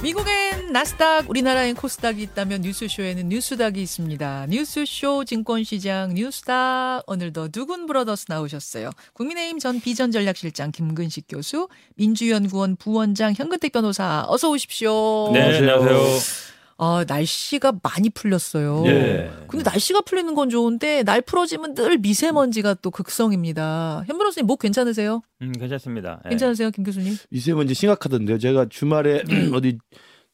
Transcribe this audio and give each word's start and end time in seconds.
미국엔 0.00 0.70
나스닥, 0.72 1.28
우리나라엔 1.28 1.74
코스닥이 1.74 2.22
있다면 2.22 2.60
뉴스쇼에는 2.60 3.28
뉴스닥이 3.28 3.82
있습니다. 3.82 4.46
뉴스쇼 4.48 5.24
증권시장 5.24 6.14
뉴스닥 6.14 7.02
오늘도 7.08 7.48
두군 7.48 7.86
브러더스 7.86 8.26
나오셨어요. 8.28 8.90
국민의힘 9.14 9.58
전 9.58 9.80
비전전략실장 9.80 10.70
김근식 10.70 11.24
교수, 11.28 11.68
민주연구원 11.96 12.76
부원장 12.76 13.34
현근택 13.36 13.72
변호사 13.72 14.24
어서 14.28 14.50
오십시오. 14.50 15.32
네, 15.32 15.58
안녕하세요. 15.58 16.57
아, 16.80 17.04
날씨가 17.08 17.72
많이 17.82 18.08
풀렸어요. 18.08 18.84
예. 18.86 19.30
근데 19.48 19.68
날씨가 19.68 20.02
풀리는 20.02 20.32
건 20.34 20.48
좋은데 20.48 21.02
날 21.02 21.20
풀어지면 21.20 21.74
늘 21.74 21.98
미세먼지가 21.98 22.74
또 22.74 22.92
극성입니다. 22.92 24.04
현 24.06 24.16
변호사님 24.16 24.46
목 24.46 24.60
괜찮으세요? 24.60 25.20
음, 25.42 25.52
괜찮습니다. 25.52 26.22
예. 26.26 26.28
괜찮으세요, 26.30 26.70
김 26.70 26.84
교수님? 26.84 27.16
미세먼지 27.30 27.74
심각하던데요. 27.74 28.38
제가 28.38 28.66
주말에 28.70 29.22
어디 29.52 29.78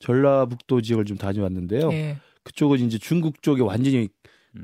전라북도 0.01 0.83
지역을 0.83 1.07
좀 1.07 1.17
다녀왔는데요. 1.17 1.91
예. 1.93 2.19
그쪽은 2.43 2.79
이제 2.81 2.99
중국 2.99 3.43
쪽에 3.43 3.63
완전히 3.63 4.03
음. 4.03 4.09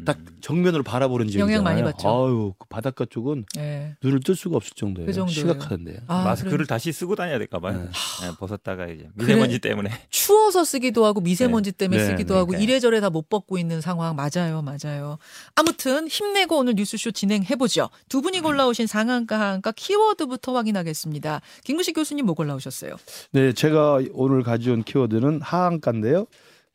딱 0.04 0.18
정면으로 0.40 0.82
바라보는 0.82 1.26
지역이잖아요. 1.26 1.52
영향 1.52 1.64
많이 1.64 1.82
받죠. 1.82 2.08
아유, 2.08 2.54
그 2.58 2.66
바닷가 2.68 3.04
쪽은 3.04 3.44
예. 3.58 3.96
눈을 4.02 4.20
뜰 4.20 4.36
수가 4.36 4.56
없을 4.56 4.72
정도예요. 4.76 5.06
그 5.06 5.12
정도예요. 5.12 5.34
심각하던데요. 5.34 5.98
아, 6.06 6.22
마스크를 6.24 6.58
그럼 6.58 6.66
다시 6.66 6.92
쓰고 6.92 7.16
다녀야 7.16 7.38
될까 7.38 7.58
봐요. 7.58 7.78
네. 7.78 7.88
예, 8.26 8.36
벗었다가 8.36 8.86
이제 8.86 9.08
미세먼지 9.14 9.58
때문에. 9.58 9.90
추워서 10.10 10.64
쓰기도 10.64 11.04
하고 11.04 11.20
미세먼지 11.20 11.72
때문에 11.72 12.00
네, 12.02 12.06
쓰기도 12.08 12.34
네, 12.34 12.38
하고 12.38 12.52
네. 12.52 12.62
이래저래 12.62 13.00
다 13.00 13.10
못 13.10 13.28
벗고 13.28 13.58
있는 13.58 13.80
상황 13.80 14.14
맞아요, 14.14 14.62
맞아요. 14.62 15.18
아무튼 15.56 16.06
힘내고 16.06 16.58
오늘 16.58 16.74
뉴스쇼 16.76 17.10
진행해 17.10 17.56
보죠. 17.56 17.90
두 18.08 18.22
분이 18.22 18.40
골라오신 18.40 18.86
상한가 18.86 19.38
하한가 19.40 19.72
키워드부터 19.72 20.54
확인하겠습니다. 20.54 21.40
김구식 21.64 21.96
교수님 21.96 22.26
뭐 22.26 22.34
골라오셨어요? 22.36 22.94
네, 23.32 23.52
제가 23.52 23.98
오늘 24.12 24.44
가져온 24.44 24.84
키워드는 24.84 25.40
하한가인데요. 25.42 26.26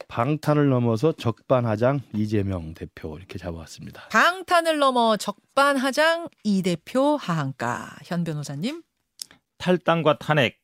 방탄을 0.07 0.69
넘어서 0.69 1.11
적반하장 1.11 2.01
이재명 2.13 2.73
대표 2.73 3.17
이렇게 3.17 3.37
잡아왔습니다. 3.37 4.09
방탄을 4.09 4.77
넘어 4.77 5.17
적반하장 5.17 6.29
이 6.43 6.61
대표 6.61 7.15
하한가 7.15 7.95
현 8.03 8.23
변호사님. 8.23 8.83
탈당과 9.57 10.19
탄핵 10.19 10.59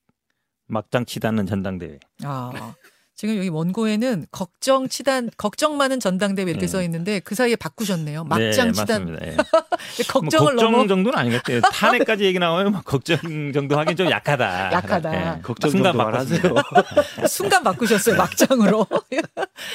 막장 0.68 1.06
치닫는 1.06 1.46
전당대회. 1.46 2.00
아. 2.24 2.74
지금 3.22 3.38
여기 3.38 3.50
원고에는 3.50 4.26
걱정 4.32 4.90
치단 4.90 5.30
걱정 5.38 5.78
많은 5.78 6.00
전당대회 6.00 6.50
이렇게 6.50 6.66
음. 6.66 6.68
써 6.68 6.82
있는데 6.82 7.20
그 7.20 7.36
사이에 7.36 7.56
바꾸셨네요. 7.56 8.24
막장 8.24 8.70
네, 8.70 8.72
치단 8.72 9.06
맞습니다. 9.06 9.28
예. 9.28 9.36
걱정을 10.10 10.54
뭐 10.56 10.64
걱정 10.64 10.72
넘어 10.72 10.88
정도는 10.88 11.20
아니겠대요. 11.20 11.62
탄핵까지 11.72 12.24
얘기 12.24 12.40
나오면 12.40 12.72
뭐 12.72 12.82
걱정 12.84 13.20
정도 13.54 13.78
하긴 13.78 13.96
좀 13.96 14.10
약하다. 14.10 14.72
약하다. 14.74 15.38
예. 15.38 15.42
걱정 15.44 15.70
순간. 15.70 15.98
말하세요. 15.98 16.42
순간 17.30 17.64
바꾸셨어요 17.64 18.16
막장으로. 18.16 18.88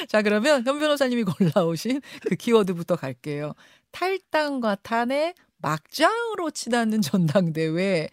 자 0.08 0.22
그러면 0.22 0.66
현 0.66 0.81
변호사님이 0.81 1.22
골라오신 1.22 2.00
그 2.28 2.34
키워드부터 2.34 2.97
갈게요. 2.97 3.53
탈당과 3.92 4.78
탄핵 4.83 5.36
막장으로 5.58 6.50
치닫는 6.50 7.00
전당대회. 7.00 8.08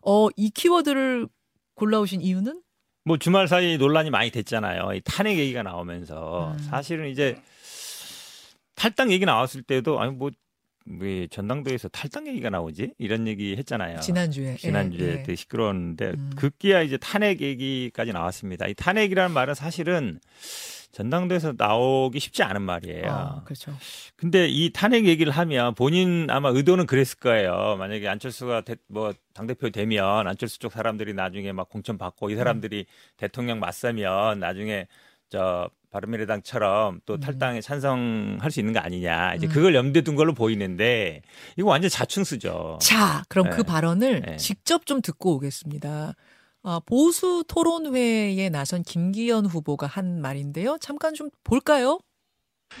어 0.00 0.30
이 0.36 0.48
키워드를 0.48 1.28
골라오신 1.74 2.22
이유는? 2.22 2.62
뭐 3.04 3.16
주말 3.16 3.48
사이 3.48 3.78
논란이 3.78 4.10
많이 4.10 4.30
됐잖아요. 4.30 4.92
이 4.94 5.00
탄핵 5.04 5.38
얘기가 5.38 5.62
나오면서 5.62 6.52
음. 6.52 6.58
사실은 6.58 7.08
이제 7.08 7.40
탈당 8.74 9.10
얘기 9.12 9.24
나왔을 9.24 9.62
때도 9.62 10.00
아니 10.00 10.12
뭐. 10.12 10.30
왜 10.98 11.28
전당대회에서 11.28 11.88
탈당 11.88 12.26
얘기가 12.26 12.48
나오지? 12.48 12.94
이런 12.98 13.28
얘기 13.28 13.54
했잖아요. 13.54 14.00
지난주에. 14.00 14.56
지난주에 14.56 15.06
예, 15.06 15.12
예. 15.12 15.22
되게 15.22 15.36
시끄러웠는데 15.36 16.06
음. 16.16 16.30
급기야 16.36 16.80
이제 16.82 16.96
탄핵 16.96 17.42
얘기까지 17.42 18.12
나왔습니다. 18.12 18.66
이 18.66 18.74
탄핵이라는 18.74 19.32
말은 19.32 19.54
사실은 19.54 20.18
전당대회에서 20.92 21.54
나오기 21.56 22.18
쉽지 22.18 22.42
않은 22.42 22.62
말이에요. 22.62 23.06
어, 23.06 23.44
그렇죠. 23.44 23.72
근데 24.16 24.48
이 24.48 24.70
탄핵 24.72 25.06
얘기를 25.06 25.32
하면 25.32 25.74
본인 25.74 26.28
아마 26.30 26.48
의도는 26.50 26.86
그랬을 26.86 27.18
거예요. 27.18 27.76
만약에 27.78 28.08
안철수가 28.08 28.62
대, 28.62 28.76
뭐 28.88 29.12
당대표 29.32 29.70
되면 29.70 30.26
안철수 30.26 30.58
쪽 30.58 30.72
사람들이 30.72 31.14
나중에 31.14 31.52
막 31.52 31.68
공천 31.68 31.96
받고 31.96 32.30
이 32.30 32.36
사람들이 32.36 32.86
대통령 33.16 33.60
맞서면 33.60 34.40
나중에 34.40 34.86
저 35.28 35.70
바른미래당처럼 35.90 37.00
또 37.04 37.14
음. 37.14 37.20
탈당에 37.20 37.60
찬성할 37.60 38.50
수 38.50 38.60
있는 38.60 38.72
거 38.72 38.80
아니냐. 38.80 39.34
이제 39.34 39.46
음. 39.46 39.52
그걸 39.52 39.74
염두에 39.74 40.02
둔 40.02 40.16
걸로 40.16 40.34
보이는데 40.34 41.22
이거 41.56 41.68
완전 41.68 41.88
자충수죠. 41.90 42.78
자, 42.80 43.22
그럼 43.28 43.50
네. 43.50 43.56
그 43.56 43.62
발언을 43.62 44.20
네. 44.22 44.36
직접 44.36 44.86
좀 44.86 45.02
듣고 45.02 45.34
오겠습니다. 45.34 46.14
아, 46.62 46.80
보수 46.84 47.42
토론회에 47.48 48.48
나선 48.50 48.82
김기현 48.82 49.46
후보가 49.46 49.86
한 49.86 50.20
말인데요. 50.20 50.76
잠깐 50.80 51.14
좀 51.14 51.30
볼까요? 51.42 51.98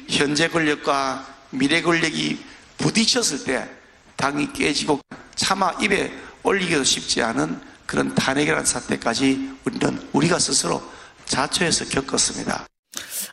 현재 0.08 0.48
권력과 0.48 1.26
미래 1.50 1.80
권력이 1.82 2.38
부딪혔을 2.78 3.44
때 3.44 3.68
당이 4.16 4.52
깨지고 4.52 5.00
차마 5.34 5.70
입에 5.82 6.12
올리기도 6.42 6.84
쉽지 6.84 7.22
않은 7.22 7.60
그런 7.86 8.14
탄핵이라는 8.14 8.64
사태까지 8.64 9.50
우리는 9.64 10.08
우리가 10.12 10.38
스스로 10.38 10.80
자초해서 11.24 11.86
겪었습니다. 11.86 12.66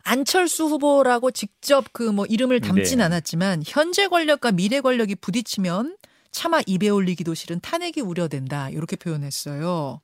안철수 0.03 0.65
후보라고 0.65 1.31
직접 1.31 1.91
그 1.91 2.03
뭐 2.11 2.25
이름을 2.25 2.61
담진 2.61 2.99
네. 2.99 3.03
않았지만 3.03 3.63
현재 3.67 4.07
권력과 4.07 4.51
미래 4.53 4.79
권력이 4.79 5.15
부딪히면 5.15 5.97
차마 6.31 6.61
입에 6.65 6.89
올리기도 6.89 7.33
싫은 7.33 7.59
탄핵이 7.59 7.95
우려된다. 8.01 8.69
이렇게 8.69 8.95
표현했어요. 8.95 9.99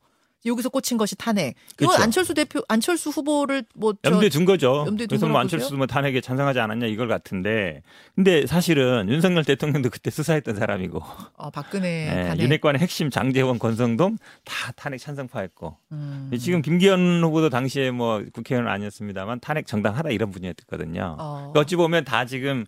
여기서 0.45 0.69
꽂힌 0.69 0.97
것이 0.97 1.15
탄핵. 1.15 1.55
이건 1.79 1.87
그렇죠. 1.89 2.03
안철수 2.03 2.33
대표, 2.33 2.61
안철수 2.67 3.09
후보를 3.09 3.63
뭐 3.75 3.93
저- 4.03 4.11
염두에 4.11 4.29
둔 4.29 4.45
거죠. 4.45 4.83
염두에 4.87 5.05
둔 5.05 5.07
그래서 5.07 5.25
뭐 5.25 5.33
거라고 5.33 5.39
안철수 5.39 5.65
보세요? 5.67 5.77
뭐 5.77 5.87
탄핵에 5.87 6.21
찬성하지 6.21 6.59
않았냐 6.59 6.87
이걸 6.87 7.07
같은데, 7.07 7.81
근데 8.15 8.45
사실은 8.45 9.07
윤석열 9.09 9.45
대통령도 9.45 9.89
그때 9.89 10.11
수사했던 10.11 10.55
사람이고, 10.55 11.01
어, 11.37 11.49
박근혜 11.49 12.07
예, 12.09 12.27
탄핵. 12.27 12.43
윤핵관의 12.43 12.81
핵심 12.81 13.09
장재원, 13.09 13.57
권성동 13.59 14.17
다 14.43 14.71
탄핵 14.75 14.97
찬성파였고, 14.97 15.77
음. 15.93 16.31
지금 16.39 16.61
김기현 16.61 17.23
후보도 17.23 17.49
당시에 17.49 17.91
뭐 17.91 18.23
국회의원 18.33 18.67
아니었습니다만 18.69 19.39
탄핵 19.39 19.65
정당하다 19.67 20.09
이런 20.09 20.31
분이었거든요. 20.31 21.15
어. 21.19 21.33
그러니까 21.51 21.59
어찌 21.61 21.75
보면 21.75 22.03
다 22.03 22.25
지금 22.25 22.65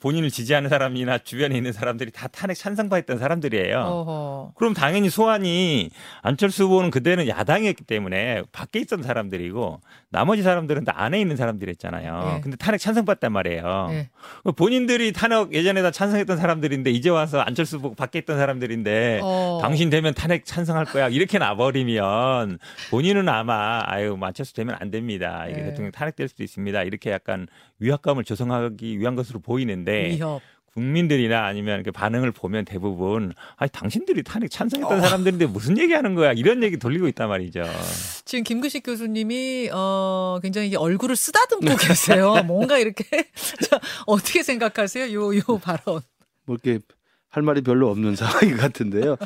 본인을 0.00 0.30
지지하는 0.30 0.70
사람이나 0.70 1.18
주변에 1.18 1.56
있는 1.56 1.72
사람들이 1.72 2.10
다 2.10 2.26
탄핵 2.28 2.54
찬성파였던 2.54 3.18
사람들이에요. 3.18 3.78
어허. 3.78 4.52
그럼 4.56 4.72
당연히 4.72 5.10
소환이 5.10 5.90
안철수 6.22 6.64
후보는 6.64 6.90
그때는 6.90 7.28
야당이었기 7.28 7.84
때문에 7.84 8.42
밖에 8.52 8.80
있던 8.80 9.02
사람들이고 9.02 9.80
나머지 10.14 10.42
사람들은 10.42 10.84
다 10.84 10.92
안에 10.94 11.20
있는 11.20 11.34
사람들이었잖아요. 11.36 12.34
예. 12.36 12.40
근데 12.40 12.56
탄핵 12.56 12.78
찬성받단 12.78 13.32
말이에요. 13.32 13.88
예. 13.90 14.10
본인들이 14.56 15.12
탄핵 15.12 15.52
예전에 15.52 15.82
다 15.82 15.90
찬성했던 15.90 16.36
사람들인데 16.36 16.92
이제 16.92 17.10
와서 17.10 17.40
안철수 17.40 17.78
후보 17.78 17.94
밖에 17.96 18.20
있던 18.20 18.38
사람들인데 18.38 19.20
어. 19.24 19.58
당신 19.60 19.90
되면 19.90 20.14
탄핵 20.14 20.44
찬성할 20.44 20.84
거야 20.84 21.08
이렇게 21.08 21.38
나버리면 21.38 22.60
본인은 22.90 23.28
아마 23.28 23.82
아유 23.84 24.14
뭐 24.16 24.28
안철수 24.28 24.54
되면 24.54 24.76
안 24.78 24.92
됩니다. 24.92 25.46
이게 25.48 25.58
예. 25.58 25.64
대통령 25.64 25.90
탄핵될 25.90 26.28
수도 26.28 26.44
있습니다. 26.44 26.84
이렇게 26.84 27.10
약간 27.10 27.48
위압감을 27.80 28.22
조성하기 28.22 29.00
위한 29.00 29.16
것으로 29.16 29.40
보이는데 29.40 30.10
위협. 30.10 30.40
국민들이나 30.74 31.44
아니면 31.46 31.76
이렇게 31.76 31.90
반응을 31.92 32.32
보면 32.32 32.64
대부분 32.64 33.32
아니 33.56 33.70
당신들이 33.70 34.22
탄핵 34.24 34.46
어. 34.46 34.48
찬성했던 34.48 35.00
사람들인데 35.00 35.46
무슨 35.46 35.78
얘기하는 35.78 36.14
거야 36.14 36.32
이런 36.32 36.62
얘기 36.62 36.76
돌리고 36.78 37.06
있단 37.08 37.28
말이죠. 37.28 37.62
지금 38.24 38.42
김근식 38.44 38.82
교수님이 38.84 39.70
어 39.72 40.38
굉장히 40.42 40.74
얼굴을 40.74 41.14
쓰다듬고 41.16 41.66
계세요. 41.78 42.42
뭔가 42.44 42.78
이렇게 42.78 43.04
자, 43.70 43.78
어떻게 44.06 44.42
생각하세요? 44.42 45.12
요 45.14 45.34
요 45.34 45.58
발언. 45.62 46.00
뭐 46.46 46.56
이렇게 46.62 46.80
할 47.30 47.42
말이 47.42 47.62
별로 47.62 47.88
없는 47.90 48.14
상황인 48.16 48.56
것 48.56 48.62
같은데요. 48.62 49.16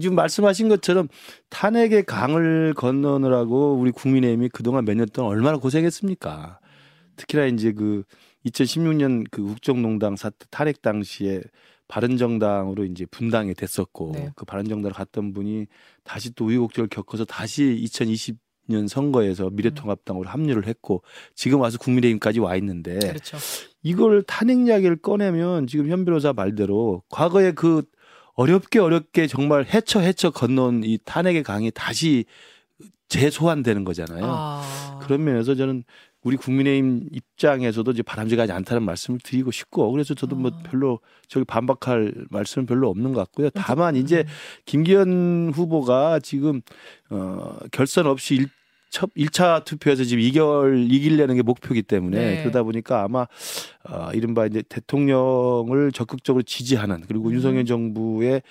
지금 0.00 0.14
말씀하신 0.16 0.68
것처럼 0.68 1.08
탄핵의 1.50 2.04
강을 2.04 2.74
건너느라고 2.74 3.74
우리 3.74 3.90
국민의힘이 3.90 4.48
그동안 4.50 4.84
몇 4.84 4.94
년 4.96 5.06
동안 5.12 5.32
얼마나 5.32 5.58
고생했습니까? 5.58 6.58
특히나 7.16 7.46
이제 7.46 7.72
그 7.72 8.04
2016년 8.46 9.24
그 9.30 9.42
국정농단 9.42 10.16
사태 10.16 10.46
탄핵 10.50 10.82
당시에 10.82 11.42
바른정당으로 11.88 12.84
이제 12.84 13.06
분당이 13.06 13.54
됐었고 13.54 14.12
네. 14.14 14.30
그 14.36 14.44
바른정당을 14.44 14.92
갔던 14.92 15.32
분이 15.32 15.66
다시 16.02 16.34
또 16.34 16.46
우여곡절을 16.46 16.88
겪어서 16.88 17.24
다시 17.24 17.76
2020 17.80 18.38
년 18.66 18.88
선거에서 18.88 19.50
미래통합당으로 19.50 20.26
합류를 20.26 20.66
했고 20.66 21.02
지금 21.34 21.60
와서 21.60 21.76
국민의힘까지 21.76 22.40
와 22.40 22.56
있는데 22.56 22.98
그렇죠. 22.98 23.36
이걸 23.82 24.22
탄핵 24.22 24.66
이야기를 24.66 24.96
꺼내면 25.02 25.66
지금 25.66 25.90
현 25.90 26.06
변호사 26.06 26.32
말대로 26.32 27.02
과거에 27.10 27.52
그 27.52 27.82
어렵게 28.32 28.78
어렵게 28.78 29.26
정말 29.26 29.66
헤쳐 29.66 30.00
헤쳐 30.00 30.30
건너온 30.30 30.82
이 30.82 30.98
탄핵의 31.04 31.42
강이 31.42 31.72
다시 31.72 32.24
재소환되는 33.08 33.84
거잖아요. 33.84 34.24
아. 34.26 34.98
그런 35.02 35.24
면에서 35.24 35.54
저는 35.54 35.84
우리 36.24 36.36
국민의힘 36.36 37.08
입장에서도 37.12 37.90
이제 37.92 38.02
바람직하지 38.02 38.52
않다는 38.52 38.82
말씀을 38.82 39.20
드리고 39.22 39.50
싶고 39.50 39.92
그래서 39.92 40.14
저도 40.14 40.36
뭐 40.36 40.50
아. 40.52 40.62
별로 40.64 41.00
저기 41.28 41.44
반박할 41.44 42.12
말씀은 42.30 42.66
별로 42.66 42.88
없는 42.90 43.12
것 43.12 43.20
같고요. 43.20 43.50
다만 43.50 43.94
음. 43.94 44.00
이제 44.00 44.24
김기현 44.64 45.52
후보가 45.54 46.20
지금 46.20 46.62
어 47.10 47.58
결선 47.70 48.06
없이 48.06 48.34
일 48.34 48.48
첫 48.94 49.12
1차 49.14 49.64
투표에서 49.64 50.04
지금 50.04 50.20
이겨 50.22 50.68
이기려는 50.72 51.34
게 51.34 51.42
목표이기 51.42 51.82
때문에 51.82 52.16
네. 52.16 52.42
그러다 52.42 52.62
보니까 52.62 53.02
아마 53.02 53.26
어 53.82 54.10
이른바 54.14 54.46
이제 54.46 54.62
대통령을 54.62 55.90
적극적으로 55.90 56.44
지지하는 56.44 57.02
그리고 57.08 57.28
음. 57.28 57.34
윤석열 57.34 57.64
정부의 57.64 58.42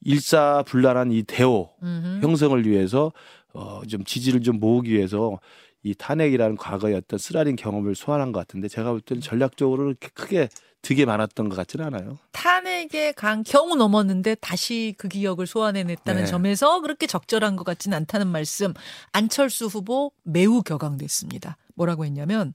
일사불란한 0.00 1.12
이 1.12 1.22
대오 1.22 1.70
음흠. 1.84 2.18
형성을 2.20 2.66
위해서 2.66 3.12
어 3.52 3.82
좀 3.88 4.02
지지를 4.02 4.42
좀 4.42 4.58
모으기 4.58 4.90
위해서 4.92 5.38
이 5.84 5.94
탄핵이라는 5.94 6.56
과거의 6.56 6.94
어떤 6.94 7.18
쓰라린 7.18 7.56
경험을 7.56 7.94
소환한 7.94 8.32
것 8.32 8.40
같은데 8.40 8.68
제가 8.68 8.90
볼 8.90 9.00
때는 9.00 9.20
전략적으로 9.20 9.84
그렇게 9.84 10.08
크게 10.14 10.48
득이 10.82 11.06
많았던 11.06 11.48
것 11.48 11.56
같지는 11.56 11.86
않아요. 11.86 12.18
탄핵의 12.32 13.14
강 13.14 13.42
겨우 13.44 13.76
넘었는데 13.76 14.36
다시 14.36 14.94
그 14.98 15.08
기억을 15.08 15.46
소환해냈다는 15.46 16.24
네. 16.24 16.26
점에서 16.26 16.80
그렇게 16.80 17.06
적절한 17.06 17.56
것 17.56 17.64
같지는 17.64 17.96
않다는 17.98 18.26
말씀 18.26 18.74
안철수 19.12 19.66
후보 19.66 20.12
매우 20.24 20.62
격앙됐습니다. 20.62 21.56
뭐라고 21.74 22.04
했냐면 22.04 22.52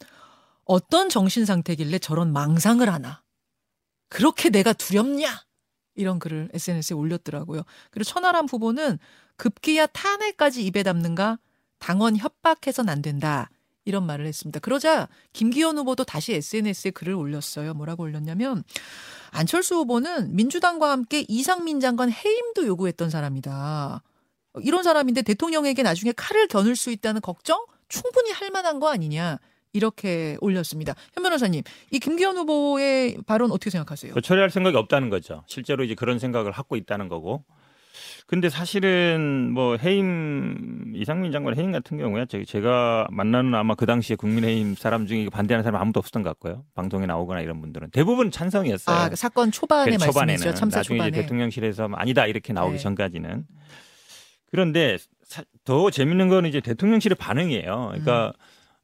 어떤 0.66 1.08
정신 1.10 1.46
상태길래 1.46 2.00
저런 2.00 2.34
망상을 2.34 2.88
하나 2.88 3.24
그렇게 4.10 4.50
내가 4.50 4.74
두렵냐 4.74 5.44
이런 5.96 6.20
글을 6.20 6.50
SNS에 6.54 6.96
올렸더라고요. 6.96 7.64
그리고 7.92 8.04
천하람 8.04 8.46
후보는 8.46 9.00
급기야 9.38 9.88
탄핵까지 9.88 10.66
입에 10.66 10.84
담는가 10.84 11.40
당원 11.80 12.16
협박해선 12.18 12.90
안 12.90 13.02
된다. 13.02 13.50
이런 13.86 14.06
말을 14.06 14.26
했습니다. 14.26 14.60
그러자 14.60 15.08
김기현 15.32 15.78
후보도 15.78 16.04
다시 16.04 16.34
SNS에 16.34 16.92
글을 16.92 17.14
올렸어요. 17.14 17.74
뭐라고 17.74 18.04
올렸냐면 18.04 18.64
안철수 19.32 19.76
후보는 19.76 20.36
민주당과 20.36 20.92
함께 20.92 21.24
이상민 21.28 21.80
장관 21.80 22.12
해임도 22.12 22.68
요구했던 22.68 23.10
사람이다. 23.10 24.04
이런 24.62 24.84
사람인데 24.84 25.22
대통령에게 25.22 25.84
나중에 25.84 26.12
칼을 26.12 26.48
겨눌 26.48 26.76
수 26.76 26.92
있다는 26.92 27.22
걱정 27.22 27.66
충분히 27.88 28.32
할 28.32 28.52
만한 28.52 28.80
거 28.80 28.90
아니냐. 28.90 29.40
이렇게 29.74 30.38
올렸습니다. 30.42 30.96
현 31.14 31.24
변호사님, 31.24 31.62
이 31.92 32.00
김기현 32.00 32.36
후보의 32.38 33.20
발언 33.28 33.52
어떻게 33.52 33.70
생각하세요? 33.70 34.14
그 34.14 34.22
처리할 34.22 34.50
생각이 34.50 34.76
없다는 34.76 35.10
거죠. 35.10 35.44
실제로 35.46 35.84
이제 35.84 35.94
그런 35.94 36.20
생각을 36.20 36.52
하고 36.52 36.76
있다는 36.76 37.10
거고. 37.10 37.44
근데 38.28 38.50
사실은 38.50 39.52
뭐 39.54 39.78
해임 39.78 40.92
이상민 40.96 41.32
장관 41.32 41.58
해임 41.58 41.72
같은 41.72 41.98
경우에 41.98 42.26
제가 42.46 43.08
만나는 43.10 43.56
아마 43.56 43.74
그 43.76 43.86
당시에 43.86 44.16
국민의힘 44.18 44.76
사람 44.76 45.08
중에 45.08 45.30
반대하는 45.30 45.64
사람 45.64 45.82
아무도 45.82 46.00
없었던 46.00 46.24
것 46.24 46.30
같고요. 46.32 46.64
방송에 46.76 47.06
나오거나 47.06 47.42
이런 47.42 47.62
분들은 47.62 47.92
대부분 47.92 48.30
찬성이었어요. 48.32 48.96
아, 48.96 49.10
사건 49.16 49.52
초반에 49.52 49.96
그 49.98 50.04
말씀이죠. 50.04 50.54
참사 50.56 50.80
나중에 50.80 50.98
초반에. 50.98 51.10
이제 51.10 51.22
대통령실에서 51.22 51.90
아니다 51.94 52.26
이렇게 52.28 52.52
나오기 52.52 52.78
네. 52.78 52.80
전까지는 52.84 53.46
그런데 54.52 54.98
사- 55.24 55.44
더 55.66 55.90
재밌는 55.90 56.30
거는 56.30 56.50
이제 56.50 56.62
대통령실의 56.62 57.16
반응이에요. 57.18 57.88
그러니까 57.90 58.34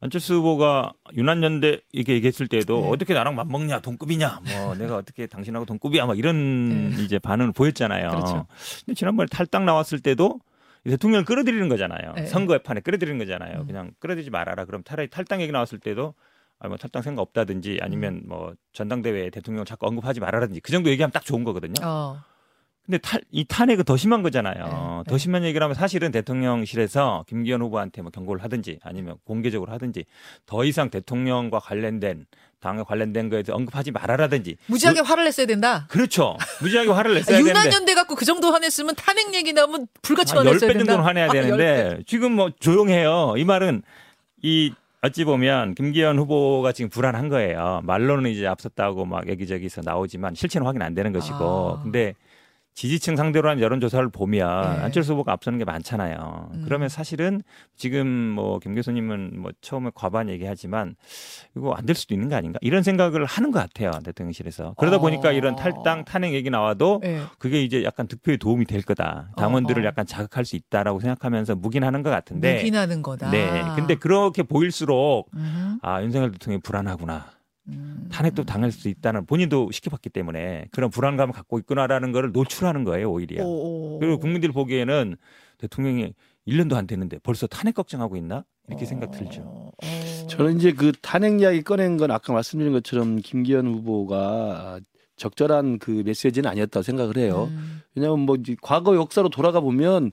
안철수 0.04 0.36
후보가 0.36 0.94
유난연대 1.16 1.80
이렇게 1.94 2.14
얘기했을 2.14 2.48
때도 2.48 2.82
네. 2.82 2.90
어떻게 2.90 3.14
나랑 3.14 3.36
맞먹냐 3.36 3.80
돈급이냐 3.80 4.42
뭐 4.44 4.76
내가 4.76 4.98
어떻게 4.98 5.28
당신하고 5.28 5.66
돈급이야 5.66 6.06
막 6.06 6.18
이런 6.18 6.94
이제 7.00 7.20
반응을 7.20 7.54
보였잖아요. 7.54 8.10
네. 8.10 8.16
그렇죠. 8.16 8.46
근데 8.86 8.96
지난번에 8.96 9.28
탈당 9.32 9.66
나왔을 9.66 10.00
때도 10.00 10.40
이 10.86 10.90
대통령을 10.90 11.24
끌어들이는 11.24 11.70
거잖아요. 11.70 12.14
네. 12.16 12.26
선거의 12.26 12.62
판에 12.64 12.82
끌어들이는 12.82 13.18
거잖아요. 13.18 13.62
음. 13.62 13.68
그냥 13.68 13.92
끌어들이지 14.00 14.30
말아라. 14.30 14.66
그럼 14.66 14.84
차라리 14.84 15.10
탈당 15.10 15.42
얘기 15.42 15.52
나왔을 15.54 15.80
때도 15.80 16.14
아, 16.60 16.68
뭐 16.68 16.78
탈당 16.78 17.02
생각 17.02 17.22
없다든지 17.22 17.80
아니면 17.82 18.16
음. 18.16 18.24
뭐 18.28 18.54
전당대회에 18.74 19.30
대통령 19.30 19.64
자꾸 19.64 19.88
언급하지 19.88 20.20
말아라든지 20.20 20.60
그 20.60 20.72
정도 20.72 20.90
얘기하면 20.90 21.12
딱 21.12 21.24
좋은 21.24 21.46
거거든요. 21.46 21.76
어. 21.84 22.22
근데 22.86 22.98
탈, 22.98 23.22
이 23.32 23.46
탄핵은 23.46 23.86
더 23.86 23.96
심한 23.96 24.22
거잖아요. 24.24 24.56
네, 24.66 25.10
더 25.10 25.16
네. 25.16 25.18
심한 25.18 25.44
얘기를 25.44 25.64
하면 25.64 25.74
사실은 25.74 26.12
대통령실에서 26.12 27.24
김기현 27.30 27.62
후보한테 27.62 28.02
뭐 28.02 28.12
경고를 28.12 28.44
하든지 28.44 28.80
아니면 28.84 29.16
공개적으로 29.24 29.72
하든지 29.72 30.04
더 30.46 30.66
이상 30.66 30.90
대통령과 30.90 31.60
관련된 31.60 32.26
당에 32.60 32.84
관련된 32.84 33.30
거에 33.30 33.44
대해 33.44 33.56
언급하지 33.56 33.92
말아라든지. 33.92 34.58
무지하게 34.68 35.02
화를 35.02 35.24
냈어야 35.26 35.46
된다. 35.46 35.86
그렇죠. 35.90 36.38
무지하게 36.62 36.90
화를 36.90 37.14
냈어야 37.14 37.36
아, 37.36 37.40
되는데. 37.40 37.60
유난연대 37.60 37.94
갖고 37.94 38.16
그 38.16 38.26
정도 38.26 38.52
화냈으면 38.52 38.96
탄핵 38.96 39.34
얘기 39.34 39.54
나오면 39.54 39.88
불같이 40.02 40.34
한 40.36 40.46
화냈어야 40.46 40.70
10배 40.70 40.74
된다. 40.74 40.94
정도는 40.94 41.04
화내야 41.04 41.26
아, 41.26 41.30
되는데 41.30 41.98
10배. 42.00 42.08
지금 42.08 42.34
뭐 42.34 42.50
조용해요. 42.60 43.36
이 43.38 43.44
말은 43.46 43.82
이 44.42 44.74
어찌 45.02 45.26
보면 45.26 45.76
김기현 45.76 46.18
후보가 46.20 46.72
지금 46.72 46.90
불안한 46.90 47.28
거예요. 47.30 47.82
말로는 47.84 48.30
이제 48.32 48.48
앞섰다고 48.48 49.06
막 49.06 49.28
여기저기서 49.30 49.82
나오지만 49.84 50.36
실체는 50.36 50.66
확인 50.66 50.82
안 50.82 50.94
되는 50.94 51.12
것이고. 51.12 51.78
아. 51.80 51.84
근데 51.84 52.14
지지층 52.76 53.16
상대로 53.16 53.50
한 53.50 53.60
여론조사를 53.60 54.10
보면 54.10 54.78
네. 54.78 54.84
안철수 54.84 55.14
후보가 55.14 55.32
앞서는 55.34 55.60
게 55.60 55.66
많잖아요. 55.66 56.50
음. 56.54 56.62
그러면 56.66 56.90
사실은 56.90 57.42
지금 57.76 58.08
뭐 58.08 58.60
김 58.60 58.76
교수님은 58.76 59.40
뭐 59.42 59.52
처음에 59.62 59.92
과반 59.94 60.30
얘기하지만 60.30 60.96
이거 61.56 61.74
안 61.74 61.86
될 61.86 61.96
수도 61.96 62.14
있는 62.16 62.30
거 62.30 62.36
아닌가 62.36 62.58
이런 62.62 62.82
생각을 62.82 63.26
하는 63.26 63.52
것 63.52 63.60
같아요 63.60 63.92
대통령실에서. 64.04 64.74
그러다 64.78 64.98
어. 64.98 65.00
보니까 65.00 65.32
이런 65.34 65.56
탈당 65.56 66.06
탄핵 66.06 66.34
얘기 66.34 66.50
나와도 66.50 67.02
네. 67.04 67.22
그게 67.40 67.62
이제 67.62 67.84
약간 67.84 68.08
득표에 68.08 68.38
도움이 68.38 68.66
될 68.66 68.82
거다. 68.82 69.30
당원들을 69.38 69.82
어허. 69.82 69.88
약간 69.88 70.06
자극할 70.06 70.46
수 70.46 70.56
있다라고 70.56 71.00
생각하면서 71.02 71.56
묵인하는 71.56 72.02
것 72.04 72.10
같은데. 72.10 72.56
묵인하는 72.56 73.02
거다. 73.02 73.30
네. 73.32 73.62
근데 73.76 73.96
그렇게 73.96 74.44
보일수록 74.44 75.30
음, 75.36 75.78
아 75.82 76.02
윤석열 76.02 76.32
대통령이 76.32 76.62
불안하구나. 76.62 77.26
음. 78.14 78.16
탄핵도 78.16 78.44
당할 78.44 78.72
수 78.72 78.90
있다는 78.90 79.26
본인도 79.26 79.72
시켜봤기 79.72 80.10
때문에 80.10 80.68
그런 80.72 80.90
불안감을 80.90 81.34
갖고 81.34 81.58
있구나라는 81.60 82.12
거를 82.12 82.32
노출하는 82.32 82.84
거예요 82.84 83.12
오히려. 83.12 83.44
오, 83.44 83.96
오. 83.96 84.00
그리고 84.00 84.20
국민들 84.20 84.52
보기에는 84.52 85.16
대통령이 85.58 86.14
1년도 86.48 86.76
안 86.76 86.88
됐는데 86.88 87.20
벌써 87.24 87.48
탄핵 87.48 87.76
걱정하고 87.76 88.16
있나 88.18 88.46
이렇게 88.68 88.86
생각 88.86 89.12
들죠. 89.12 89.42
어. 89.42 89.72
저는 90.30 90.58
이제 90.58 90.72
그 90.74 90.92
탄핵 91.02 91.42
이야기 91.42 91.64
꺼낸 91.64 91.98
건 91.98 92.12
아까 92.12 92.34
말씀드린 92.34 92.72
것처럼 92.74 93.18
김기현 93.18 93.68
후보가 93.68 94.80
적절한 95.16 95.80
그 95.80 96.04
메시지는 96.06 96.50
아니었다고 96.50 96.84
생각을 96.84 97.18
해요. 97.18 97.50
음. 97.52 97.82
왜냐하면 97.96 98.26
뭐 98.26 98.36
이제 98.36 98.56
과거 98.62 98.96
역사로 98.96 99.30
돌아가 99.30 99.60
보면 99.60 100.12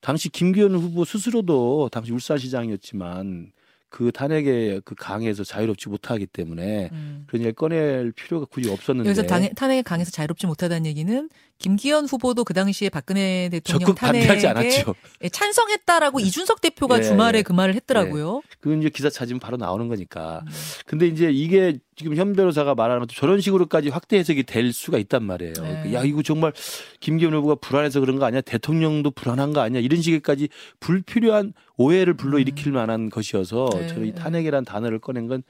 당시 0.00 0.28
김기현 0.28 0.74
후보 0.74 1.04
스스로도 1.04 1.88
당시 1.90 2.12
울산시장이었지만 2.12 3.52
그 3.92 4.10
탄핵의 4.10 4.80
그 4.86 4.94
강에서 4.94 5.44
자유롭지 5.44 5.90
못하기 5.90 6.26
때문에 6.28 6.88
음. 6.92 7.24
그런 7.26 7.42
얘기를 7.42 7.52
꺼낼 7.52 8.10
필요가 8.12 8.46
굳이 8.46 8.70
없었는데 8.70 9.10
여기서 9.10 9.26
당해, 9.26 9.52
탄핵에 9.54 9.82
강해서 9.82 10.10
자유롭지 10.10 10.46
못하다는 10.46 10.86
얘기는 10.86 11.28
김기현 11.62 12.06
후보도 12.06 12.42
그 12.42 12.54
당시에 12.54 12.88
박근혜 12.88 13.48
대통령 13.48 13.94
탄핵에 13.94 14.46
않았죠. 14.48 14.94
찬성했다라고 15.30 16.18
이준석 16.18 16.60
대표가 16.60 16.98
예, 16.98 17.02
주말에 17.02 17.38
예. 17.38 17.42
그 17.42 17.52
말을 17.52 17.74
했더라고요. 17.76 18.42
그건 18.58 18.80
이제 18.80 18.90
기사 18.90 19.08
찾으면 19.08 19.38
바로 19.38 19.56
나오는 19.56 19.86
거니까. 19.86 20.42
음. 20.44 20.52
근데 20.86 21.06
이제 21.06 21.30
이게 21.30 21.78
지금 21.94 22.16
현 22.16 22.32
변호사가 22.32 22.74
말하는 22.74 23.00
것도 23.00 23.14
저런 23.14 23.40
식으로까지 23.40 23.90
확대 23.90 24.18
해석이 24.18 24.42
될 24.42 24.72
수가 24.72 24.98
있단 24.98 25.22
말이에요. 25.22 25.52
네. 25.54 25.60
그러니까 25.60 25.92
야 25.92 26.04
이거 26.04 26.22
정말 26.22 26.52
김기현 26.98 27.32
후보가 27.32 27.56
불안해서 27.56 28.00
그런 28.00 28.18
거 28.18 28.24
아니야? 28.24 28.40
대통령도 28.40 29.12
불안한 29.12 29.52
거 29.52 29.60
아니야? 29.60 29.80
이런 29.80 30.02
식의까지 30.02 30.48
불필요한 30.80 31.52
오해를 31.76 32.14
불러일으킬 32.14 32.72
만한 32.72 33.08
것이어서 33.08 33.68
네. 33.72 33.86
저는 33.86 34.08
이 34.08 34.14
탄핵이라는 34.14 34.64
단어를 34.64 34.98
꺼낸 34.98 35.28
건 35.28 35.44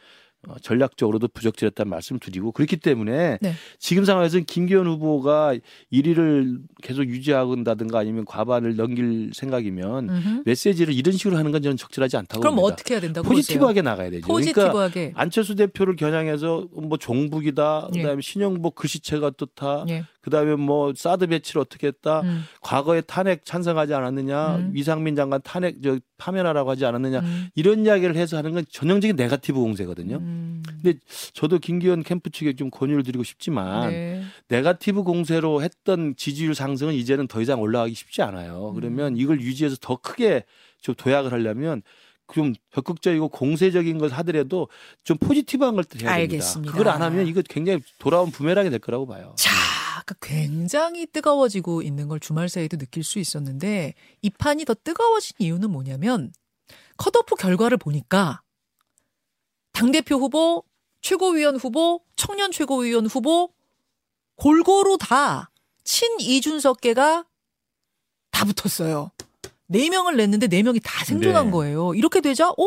어, 0.49 0.57
전략적으로도 0.61 1.29
부적절했다는 1.29 1.89
말씀을 1.89 2.19
드리고 2.19 2.51
그렇기 2.51 2.79
때문에 2.79 3.39
네. 3.41 3.55
지금 3.79 4.05
상황에서는 4.05 4.45
김기현 4.45 4.87
후보가 4.89 5.55
1위를 5.93 6.59
계속 6.83 7.05
유지하는다든가 7.05 7.99
아니면 8.01 8.25
과반을 8.25 8.75
넘길 8.75 9.31
생각이면 9.35 10.09
음흠. 10.11 10.43
메시지를 10.45 10.95
이런 10.95 11.17
식으로 11.17 11.37
하는 11.37 11.53
건 11.53 11.63
저는 11.63 11.77
적절하지 11.77 12.17
않다고 12.17 12.41
그럼 12.41 12.57
봅니다. 12.57 12.75
어떻게 12.75 12.95
해야 12.95 13.01
된다고 13.01 13.29
포지티브하게 13.29 13.83
나가야 13.83 14.11
되죠. 14.11 14.27
보세요? 14.27 14.53
그러니까 14.53 14.73
포지티브하게. 14.73 15.13
안철수 15.15 15.55
대표를 15.55 15.95
겨냥해서 15.95 16.67
뭐 16.73 16.99
종북이다, 16.99 17.91
예. 17.95 18.03
그다음에 18.03 18.21
신영복 18.21 18.75
글씨체가 18.75 19.29
어떻다, 19.29 19.85
예. 19.91 20.05
그다음에 20.23 20.55
뭐 20.55 20.93
사드 20.97 21.27
배치를 21.27 21.61
어떻게 21.61 21.89
했다, 21.89 22.21
음. 22.21 22.45
과거에 22.61 23.01
탄핵 23.01 23.45
찬성하지 23.45 23.93
않았느냐, 23.93 24.57
음. 24.57 24.73
이상민 24.75 25.17
장관 25.17 25.43
탄핵 25.43 25.83
저 25.83 25.99
파면하라고 26.17 26.71
하지 26.71 26.87
않았느냐 26.87 27.19
음. 27.21 27.49
이런 27.55 27.85
이야기를 27.85 28.17
해서 28.17 28.37
하는 28.37 28.53
건 28.53 28.65
전형적인 28.71 29.17
네가티브 29.17 29.59
공세거든요. 29.59 30.17
음. 30.17 30.63
근데 30.65 30.99
저도 31.33 31.59
김기현 31.59 32.05
캠프 32.05 32.31
측에 32.31 32.55
좀 32.55 32.71
권유를 32.71 33.03
드리고 33.03 33.25
싶지만 33.25 33.91
네. 33.91 34.23
네가티브 34.49 35.03
공세로 35.03 35.63
했던 35.63 36.15
지지율 36.17 36.55
상승은 36.55 36.95
이제는 36.95 37.27
더 37.27 37.41
이상 37.41 37.61
올라가기 37.61 37.95
쉽지 37.95 38.23
않아요. 38.23 38.71
음. 38.71 38.75
그러면 38.75 39.17
이걸 39.17 39.41
유지해서 39.41 39.77
더 39.81 39.97
크게 39.97 40.45
좀 40.81 40.95
도약을 40.95 41.33
하려면 41.33 41.83
좀 42.33 42.55
적극적이고 42.73 43.29
공세적인 43.29 43.99
걸 43.99 44.09
하더라도 44.11 44.69
좀 45.05 45.19
포지티브한 45.19 45.75
걸 45.75 45.85
해야 45.85 45.99
됩니다. 45.99 46.13
알겠습니다. 46.15 46.73
그걸 46.73 46.89
안 46.89 47.03
하면 47.03 47.27
이거 47.27 47.43
굉장히 47.47 47.81
돌아온 47.99 48.31
부메랑이 48.31 48.71
될 48.71 48.79
거라고 48.79 49.07
봐요. 49.07 49.35
자, 49.37 49.51
그 50.07 50.15
굉장히 50.21 51.07
뜨거워지고 51.07 51.83
있는 51.83 52.09
걸 52.09 52.21
주말 52.21 52.49
사이에도 52.49 52.77
느낄 52.77 53.05
수 53.05 53.19
있었는데 53.19 53.95
이 54.23 54.31
판이 54.31 54.65
더 54.65 54.75
뜨거워진 54.75 55.37
이유는 55.39 55.71
뭐냐면 55.71 56.33
컷오프 56.97 57.35
결과를 57.37 57.79
보니까 57.79 58.43
당대표 59.73 60.17
후보, 60.17 60.65
최고위원 61.01 61.57
후보, 61.57 62.03
청년 62.17 62.53
최고위원 62.53 63.07
후보 63.07 63.53
골고루 64.37 64.99
다 64.99 65.53
친 65.85 66.21
이준석계가 66.21 67.27
다 68.31 68.45
붙었어요. 68.45 69.11
네 69.67 69.89
명을 69.91 70.17
냈는데 70.17 70.49
네 70.49 70.63
명이 70.63 70.81
다 70.83 71.05
생존한 71.05 71.47
네. 71.47 71.51
거예요. 71.51 71.95
이렇게 71.95 72.21
되자, 72.21 72.51
어? 72.51 72.65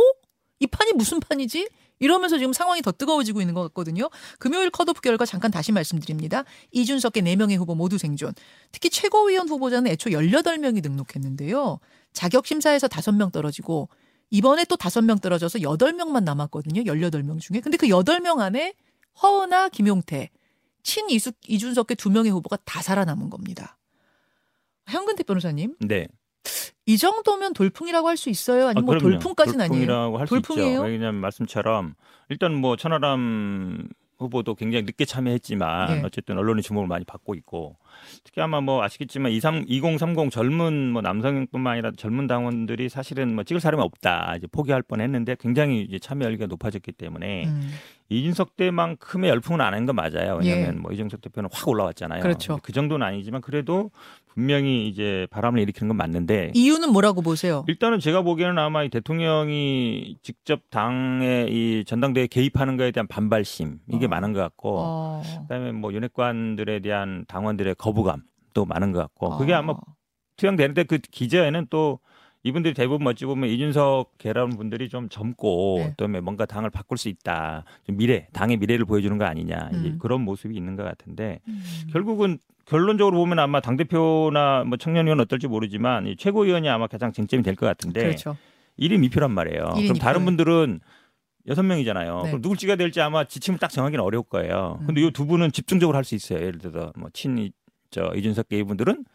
이 0.60 0.68
판이 0.68 0.94
무슨 0.94 1.20
판이지? 1.20 1.70
이러면서 2.00 2.38
지금 2.38 2.54
상황이 2.54 2.82
더 2.82 2.92
뜨거워지고 2.92 3.42
있는 3.42 3.54
것 3.54 3.62
같거든요. 3.64 4.10
금요일 4.40 4.70
컷오프 4.70 5.02
결과 5.02 5.26
잠깐 5.26 5.52
다시 5.52 5.72
말씀드립니다. 5.72 6.44
이준석계 6.72 7.22
4명의 7.22 7.58
후보 7.58 7.76
모두 7.76 7.98
생존. 7.98 8.34
특히 8.72 8.90
최고위원 8.90 9.48
후보자는 9.48 9.90
애초 9.92 10.10
18명이 10.10 10.84
등록했는데요. 10.84 11.80
자격심사에서 12.14 12.88
5명 12.88 13.32
떨어지고 13.32 13.90
이번에 14.30 14.66
또 14.66 14.76
5명 14.76 15.22
떨어져서 15.22 15.60
8명만 15.60 16.24
남았거든요. 16.24 16.84
18명 16.84 17.40
중에. 17.40 17.60
근데 17.62 17.78
그 17.78 17.88
8명 17.88 18.40
안에 18.40 18.74
허은하, 19.22 19.70
김용태, 19.70 20.30
친 20.84 21.10
이준석계 21.10 21.96
2명의 21.96 22.32
후보가 22.32 22.58
다 22.66 22.82
살아남은 22.82 23.30
겁니다. 23.30 23.78
현근택 24.88 25.26
변호사님, 25.26 25.76
네. 25.80 26.08
이 26.86 26.98
정도면 26.98 27.54
돌풍이라고 27.54 28.08
할 28.08 28.16
수 28.18 28.30
있어요? 28.30 28.68
아니면 28.68 28.84
아, 28.84 28.86
뭐. 28.86 28.98
돌풍까지는 29.00 29.62
아니에요? 29.62 29.86
돌풍이라고 29.88 30.18
할 30.20 30.28
수 30.28 30.38
있죠. 30.38 30.54
왜냐하면 30.84 31.16
말씀처럼 31.22 31.96
일단 32.30 32.54
뭐 32.54 32.76
천하람 32.76 33.88
후보도 34.18 34.56
굉장히 34.56 34.84
늦게 34.86 35.06
참여했지만 35.06 35.98
예. 35.98 36.02
어쨌든 36.06 36.38
언론의 36.38 36.64
주목을 36.64 36.88
많이 36.88 37.04
받고 37.06 37.36
있고 37.36 37.76
특히 38.24 38.42
아마 38.42 38.62
뭐 38.62 38.84
아시겠지만 38.84 39.32
23, 39.32 39.66
2030 39.68 40.32
젊은 40.32 40.92
뭐 40.92 41.02
남성뿐만 41.02 41.74
아니라 41.74 41.92
젊은 41.96 42.28
당원들이 42.28 42.90
사실은 42.90 43.36
뭐 43.36 43.44
찍을 43.44 43.60
사람이 43.60 43.82
없다 43.84 44.36
이제 44.38 44.48
포기할 44.52 44.82
뻔했는데 44.82 45.36
굉장히 45.40 45.82
이제 45.82 46.00
참여 46.00 46.26
열기가 46.26 46.48
높아졌기 46.48 46.92
때문에 46.94 47.46
음. 47.46 47.72
이준석 48.10 48.56
때만큼의 48.56 49.32
열풍은 49.32 49.62
안 49.62 49.74
한 49.74 49.86
건 49.86 49.96
맞아요. 49.96 50.38
왜냐하면 50.40 50.68
예. 50.68 50.72
뭐 50.80 50.92
이준석 50.92 51.22
대표는 51.22 51.50
확 51.52 51.68
올라왔잖아요. 51.68 52.22
그렇죠. 52.22 52.60
그 52.62 52.72
정도는 52.72 53.06
아니지만 53.06 53.42
그래도 53.42 53.90
분명히 54.28 54.88
이제 54.88 55.28
바람을 55.32 55.60
일으키는 55.62 55.88
건 55.90 55.98
맞는데 55.98 56.52
이유는 56.54 56.92
뭐라고 56.92 57.22
보세요? 57.22 57.64
일단은 57.68 58.00
제가 58.00 58.22
보기에는 58.22 58.58
아마 58.60 58.84
이 58.84 58.90
대통령이 58.90 60.18
직접 60.22 60.62
당의 60.70 61.48
이 61.52 61.84
전당대회 61.86 62.28
개입하는 62.28 62.78
거에 62.78 62.92
대한 62.92 63.08
반발심 63.08 63.80
이게 63.92 64.06
어. 64.06 64.10
많은 64.10 64.34
것 64.34 64.40
같고 64.40 64.78
어. 64.80 65.22
그다음에 65.44 65.72
뭐 65.72 65.94
윤핵관들에 65.94 66.80
대한 66.82 67.26
당원들의 67.28 67.76
거부감도 67.86 68.66
많은 68.66 68.92
것 68.92 69.00
같고 69.00 69.38
그게 69.38 69.54
어. 69.54 69.58
아마 69.58 69.76
투영되는데 70.38 70.84
그 70.86 70.98
기저에는 70.98 71.68
또 71.70 72.00
이분들이 72.44 72.74
대부분 72.76 73.08
어찌 73.08 73.26
보면 73.26 73.50
이준석 73.50 74.18
계라는 74.20 74.58
분들이 74.58 74.88
좀 74.90 75.10
젊고 75.10 75.76
네. 75.80 75.94
또 75.98 76.08
뭔가 76.08 76.46
당을 76.46 76.70
바꿀 76.70 76.98
수 76.98 77.10
있다 77.10 77.64
좀 77.86 77.98
미래 77.98 78.28
당의 78.34 78.58
미래를 78.58 78.86
보여주는 78.86 79.18
거 79.18 79.26
아니냐 79.26 79.70
음. 79.74 79.98
그런 80.00 80.22
모습이 80.22 80.56
있는 80.56 80.76
것 80.76 80.84
같은데 80.84 81.40
음. 81.48 81.64
결국은 81.92 82.38
결론적으로 82.66 83.18
보면 83.18 83.40
아마 83.40 83.62
당 83.62 83.78
대표나 83.78 84.64
뭐 84.66 84.78
청년위원 84.78 85.20
어떨지 85.22 85.48
모르지만 85.48 86.08
이 86.08 86.16
최고위원이 86.16 86.68
아마 86.70 86.88
가장 86.88 87.12
쟁점이 87.12 87.42
될 87.44 87.56
것 87.56 87.66
같은데 87.66 88.02
그렇죠. 88.02 88.38
1인 88.80 89.10
2표란 89.10 89.32
말이에요. 89.32 89.74
일인 89.78 89.88
그럼 89.88 89.98
다른 90.00 90.22
이표예요. 90.22 90.26
분들은 90.26 90.80
여섯 91.48 91.64
명이잖아요. 91.64 92.16
네. 92.24 92.30
그럼 92.30 92.42
누굴 92.42 92.58
찍어야 92.58 92.76
될지 92.76 93.02
아마 93.02 93.24
지침을 93.24 93.60
딱 93.60 93.70
정하기는 93.70 94.04
어려울 94.04 94.24
거예요. 94.24 94.80
근데 94.86 95.02
음. 95.02 95.08
이두 95.08 95.26
분은 95.28 95.52
집중적으로 95.52 95.96
할 95.96 96.04
수 96.04 96.16
있어요. 96.16 96.40
예를 96.40 96.60
들어 96.60 96.92
뭐 96.98 97.10
친 97.14 97.38
이저 97.96 98.12
이준석 98.16 98.50
게이분들은 98.50 99.06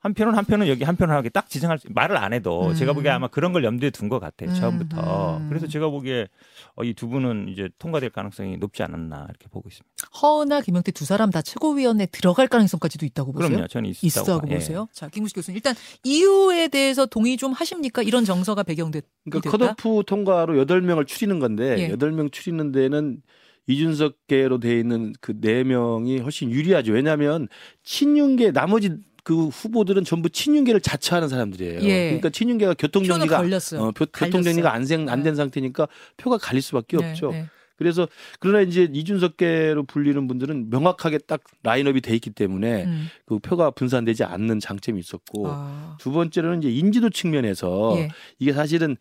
한 0.00 0.14
편은 0.14 0.36
한 0.36 0.44
편은 0.44 0.68
여기 0.68 0.84
한 0.84 0.94
편을 0.94 1.12
하게 1.12 1.28
딱 1.28 1.50
지정할 1.50 1.78
수, 1.80 1.88
말을 1.90 2.16
안 2.16 2.32
해도 2.32 2.68
음. 2.68 2.74
제가 2.74 2.92
보기에 2.92 3.10
아마 3.10 3.26
그런 3.26 3.52
걸 3.52 3.64
염두에 3.64 3.90
둔 3.90 4.08
것 4.08 4.20
같아요. 4.20 4.54
처음부터. 4.54 5.38
음. 5.38 5.48
그래서 5.48 5.66
제가 5.66 5.88
보기에 5.88 6.28
어, 6.76 6.84
이두 6.84 7.08
분은 7.08 7.48
이제 7.48 7.68
통과될 7.80 8.10
가능성이 8.10 8.58
높지 8.58 8.84
않았나 8.84 9.26
이렇게 9.28 9.48
보고 9.50 9.68
있습니다. 9.68 9.88
허은하, 10.22 10.60
김영태 10.60 10.92
두 10.92 11.04
사람 11.04 11.30
다 11.30 11.42
최고위원회 11.42 12.06
들어갈 12.06 12.46
가능성까지도 12.46 13.06
있다고 13.06 13.32
보세요? 13.32 13.48
그럼요. 13.48 13.66
저는 13.66 13.90
있다고 14.00 14.22
있다고 14.22 14.40
봐요. 14.42 14.50
예. 14.52 14.54
보세요? 14.54 14.88
자, 14.92 15.08
김구식 15.08 15.34
교수님. 15.34 15.56
일단 15.56 15.74
이유에 16.04 16.68
대해서 16.68 17.04
동의 17.06 17.36
좀 17.36 17.50
하십니까? 17.50 18.02
이런 18.02 18.24
정서가 18.24 18.62
배경됐 18.62 19.04
그러니까? 19.28 19.50
컷오프 19.50 20.04
통과로 20.06 20.64
8명을 20.64 21.08
추리는 21.08 21.40
건데 21.40 21.74
예. 21.76 21.90
여덟 21.90 22.12
명 22.12 22.30
추리는 22.30 22.70
데는 22.70 23.20
이준석계로 23.68 24.58
돼 24.60 24.78
있는 24.78 25.12
그 25.20 25.38
네 25.40 25.62
명이 25.62 26.18
훨씬 26.18 26.50
유리하죠. 26.50 26.92
왜냐하면 26.92 27.46
친윤계 27.84 28.50
나머지 28.52 28.90
그 29.22 29.46
후보들은 29.48 30.04
전부 30.04 30.30
친윤계를 30.30 30.80
자처하는 30.80 31.28
사람들이에요. 31.28 31.80
예. 31.82 32.04
그러니까 32.06 32.30
친윤계가 32.30 32.74
교통 32.78 33.02
표는 33.02 33.18
정리가 33.18 33.36
걸렸어요. 33.38 33.80
어, 33.82 33.90
표- 33.92 34.06
교통 34.06 34.40
갈렸어요. 34.42 34.42
정리가 34.54 34.72
안된 34.72 35.06
네. 35.06 35.34
상태니까 35.34 35.86
표가 36.16 36.38
갈릴 36.38 36.62
수밖에 36.62 36.96
네, 36.96 37.10
없죠. 37.10 37.30
네. 37.32 37.46
그래서 37.76 38.08
그러나 38.40 38.62
이제 38.62 38.88
이준석계로 38.92 39.84
불리는 39.84 40.26
분들은 40.26 40.70
명확하게 40.70 41.18
딱 41.18 41.42
라인업이 41.62 42.00
돼 42.00 42.12
있기 42.14 42.30
때문에 42.30 42.84
음. 42.86 43.06
그 43.26 43.38
표가 43.38 43.70
분산되지 43.70 44.24
않는 44.24 44.58
장점이 44.58 44.98
있었고 44.98 45.44
아. 45.46 45.96
두 46.00 46.10
번째로는 46.10 46.58
이제 46.62 46.70
인지도 46.70 47.10
측면에서 47.10 47.94
예. 47.98 48.08
이게 48.40 48.52
사실은 48.52 48.96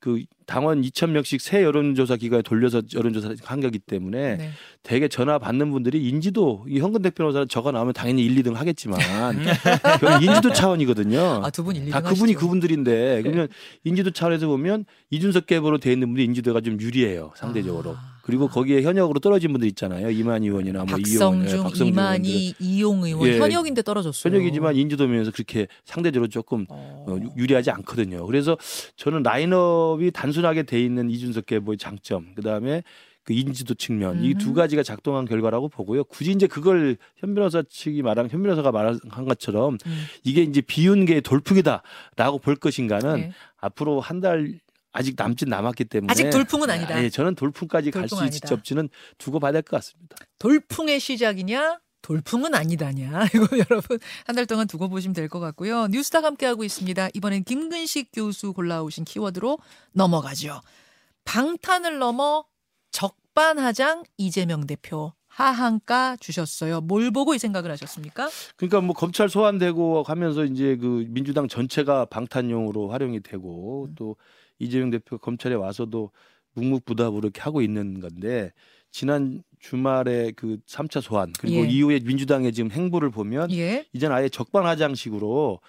그 0.00 0.22
당원 0.46 0.80
2천 0.82 1.10
명씩 1.10 1.40
새 1.40 1.62
여론조사 1.62 2.16
기관에 2.16 2.42
돌려서 2.42 2.82
여론조사 2.94 3.34
한 3.44 3.60
거기 3.60 3.78
때문에 3.78 4.36
네. 4.36 4.50
대개 4.82 5.08
전화 5.08 5.38
받는 5.38 5.70
분들이 5.70 6.08
인지도 6.08 6.64
이 6.68 6.78
현근택 6.78 7.14
변호사는 7.16 7.48
저거 7.48 7.72
나오면 7.72 7.94
당연히 7.94 8.24
1, 8.24 8.42
2등 8.42 8.54
하겠지만 8.54 8.98
그건 10.00 10.22
인지도 10.22 10.52
차원이거든요. 10.52 11.42
아, 11.44 11.50
두분 11.50 11.76
일리 11.76 11.90
다 11.90 12.00
그분이 12.00 12.34
그분들인데 12.34 13.22
그러면 13.22 13.48
인지도 13.84 14.12
차원에서 14.12 14.46
보면 14.46 14.84
이준석 15.10 15.46
계보로 15.46 15.78
돼 15.78 15.92
있는 15.92 16.08
분들이 16.08 16.24
인지도가 16.24 16.60
좀 16.60 16.80
유리해요 16.80 17.32
상대적으로. 17.34 17.96
아. 17.98 18.17
그리고 18.28 18.46
거기에 18.46 18.82
현역으로 18.82 19.20
떨어진 19.20 19.52
분들 19.52 19.66
있잖아요. 19.68 20.10
이만 20.10 20.42
의원이나 20.42 20.84
뭐 20.84 20.98
이용원, 20.98 21.38
박성중, 21.40 21.62
박성중. 21.62 21.86
이만희, 21.86 22.54
이용 22.60 23.02
의원 23.02 23.26
예. 23.26 23.38
현역인데 23.38 23.80
떨어졌어요. 23.80 24.30
현역이지만 24.30 24.76
인지도 24.76 25.06
면에서 25.08 25.30
그렇게 25.30 25.66
상대적으로 25.86 26.28
조금 26.28 26.66
어. 26.68 27.06
어, 27.08 27.16
유- 27.18 27.30
유리하지 27.42 27.70
않거든요. 27.70 28.26
그래서 28.26 28.58
저는 28.96 29.22
라인업이 29.22 30.10
단순하게 30.10 30.64
돼 30.64 30.78
있는 30.78 31.08
이준석 31.08 31.46
계보의 31.46 31.78
장점, 31.78 32.26
그 32.34 32.42
다음에 32.42 32.82
그 33.24 33.32
인지도 33.32 33.72
측면 33.74 34.22
이두 34.22 34.50
음. 34.50 34.54
가지가 34.54 34.82
작동한 34.82 35.24
결과라고 35.24 35.68
보고요. 35.70 36.04
굳이 36.04 36.32
이제 36.32 36.46
그걸 36.46 36.98
현 37.16 37.34
변호사 37.34 37.62
측이 37.66 38.02
말한 38.02 38.28
현 38.28 38.42
변호사가 38.42 38.72
말한 38.72 39.00
것처럼 39.26 39.78
음. 39.86 40.04
이게 40.22 40.42
이제 40.42 40.60
비운계의 40.60 41.22
돌풍이다라고 41.22 42.38
볼 42.40 42.56
것인가는 42.56 43.14
네. 43.20 43.32
앞으로 43.60 44.00
한 44.00 44.20
달 44.20 44.58
아직 44.98 45.14
남짓 45.16 45.48
남았기 45.48 45.84
때문에 45.86 46.10
아직 46.10 46.30
돌풍은 46.30 46.68
아니다. 46.70 47.02
예, 47.02 47.08
저는 47.08 47.34
돌풍까지 47.34 47.90
갈 47.90 48.02
돌풍 48.08 48.18
수 48.18 48.24
있을지. 48.26 48.52
없지는 48.52 48.88
두고 49.18 49.38
봐야 49.40 49.52
될 49.52 49.62
것 49.62 49.76
같습니다. 49.78 50.16
돌풍의 50.38 50.98
시작이냐? 51.00 51.80
돌풍은 52.02 52.54
아니다냐. 52.54 53.26
이거 53.34 53.46
여러분 53.58 53.98
한 54.26 54.36
달 54.36 54.46
동안 54.46 54.66
두고 54.66 54.88
보시면 54.88 55.14
될 55.14 55.28
것 55.28 55.40
같고요. 55.40 55.86
뉴스닥 55.88 56.24
함께하고 56.24 56.64
있습니다. 56.64 57.08
이번엔 57.14 57.44
김근식 57.44 58.10
교수 58.12 58.52
골라오신 58.52 59.04
키워드로 59.04 59.58
넘어가죠. 59.92 60.60
방탄을 61.24 61.98
넘어 61.98 62.44
적반하장 62.90 64.04
이재명 64.16 64.66
대표 64.66 65.12
하한가 65.28 66.16
주셨어요. 66.18 66.80
뭘 66.80 67.10
보고 67.12 67.34
이 67.34 67.38
생각을 67.38 67.70
하셨습니까? 67.72 68.28
그러니까 68.56 68.80
뭐 68.80 68.94
검찰 68.94 69.28
소환되고 69.28 70.02
하면서 70.04 70.44
이제 70.44 70.76
그 70.76 71.04
민주당 71.08 71.46
전체가 71.46 72.06
방탄용으로 72.06 72.88
활용이 72.90 73.20
되고 73.20 73.86
음. 73.90 73.94
또 73.96 74.16
이재명 74.58 74.90
대표 74.90 75.18
검찰에 75.18 75.54
와서도 75.54 76.10
묵묵부답으로 76.54 77.20
이렇게 77.28 77.40
하고 77.40 77.60
있는 77.62 78.00
건데 78.00 78.52
지난 78.90 79.42
주말에 79.60 80.32
그 80.34 80.58
3차 80.66 81.00
소환 81.00 81.32
그리고 81.38 81.64
예. 81.64 81.68
이후에 81.68 82.00
민주당의 82.04 82.52
지금 82.52 82.70
행보를 82.70 83.10
보면 83.10 83.50
예. 83.52 83.84
이제는 83.92 84.14
아예 84.16 84.28
적반하장식으로 84.28 85.60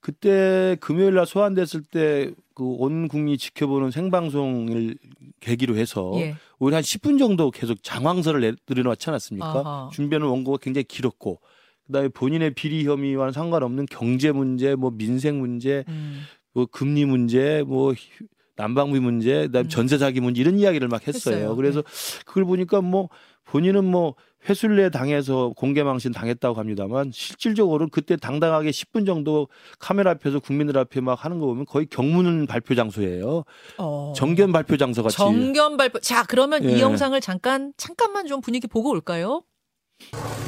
그때 0.00 0.76
금요일 0.80 1.14
날 1.14 1.26
소환됐을 1.26 1.82
때 1.82 2.32
그 2.54 2.64
온 2.64 3.06
국민이 3.08 3.36
지켜보는 3.36 3.90
생방송을 3.90 4.96
계기로 5.40 5.76
해서 5.76 6.10
예. 6.16 6.34
오히려 6.58 6.76
한 6.76 6.82
10분 6.82 7.18
정도 7.18 7.50
계속 7.50 7.82
장황설을 7.82 8.40
내- 8.40 8.52
내려놓지 8.66 9.10
않았습니까? 9.10 9.46
아하. 9.58 9.90
준비하는 9.92 10.26
원고가 10.26 10.56
굉장히 10.62 10.84
길었고 10.84 11.38
그다음에 11.86 12.08
본인의 12.08 12.54
비리 12.54 12.86
혐의와는 12.86 13.32
상관없는 13.34 13.86
경제 13.90 14.32
문제, 14.32 14.74
뭐 14.74 14.90
민생 14.90 15.38
문제, 15.38 15.84
음. 15.88 16.22
뭐 16.54 16.64
금리 16.66 17.04
문제, 17.04 17.62
뭐 17.66 17.92
휴- 17.92 18.24
난방비 18.56 19.00
문제, 19.00 19.46
그다음에 19.46 19.66
음. 19.66 19.68
전세 19.68 19.98
사기 19.98 20.20
문제 20.20 20.40
이런 20.40 20.58
이야기를 20.58 20.88
막 20.88 21.06
했어요. 21.06 21.34
했어요. 21.36 21.50
네. 21.50 21.56
그래서 21.56 21.82
그걸 22.24 22.44
보니까 22.44 22.80
뭐 22.80 23.08
본인은 23.44 23.84
뭐 23.84 24.14
회술례 24.48 24.90
당해서 24.90 25.52
공개망신 25.56 26.12
당했다고 26.12 26.58
합니다만 26.58 27.10
실질적으로는 27.12 27.90
그때 27.90 28.16
당당하게 28.16 28.70
10분 28.70 29.04
정도 29.06 29.48
카메라 29.78 30.12
앞에서 30.12 30.38
국민들 30.40 30.78
앞에 30.78 31.00
막 31.00 31.24
하는 31.24 31.38
거 31.38 31.46
보면 31.46 31.64
거의 31.66 31.86
경문 31.86 32.46
발표 32.46 32.74
장소예요. 32.74 33.44
어. 33.78 34.12
정견 34.16 34.52
발표 34.52 34.76
장소 34.76 35.02
같이. 35.02 35.16
정견 35.16 35.76
발표. 35.76 35.98
자, 36.00 36.24
그러면 36.28 36.62
이 36.62 36.74
예. 36.74 36.80
영상을 36.80 37.20
잠깐 37.20 37.72
잠깐만 37.76 38.26
좀 38.26 38.40
분위기 38.40 38.66
보고 38.66 38.90
올까요? 38.90 39.42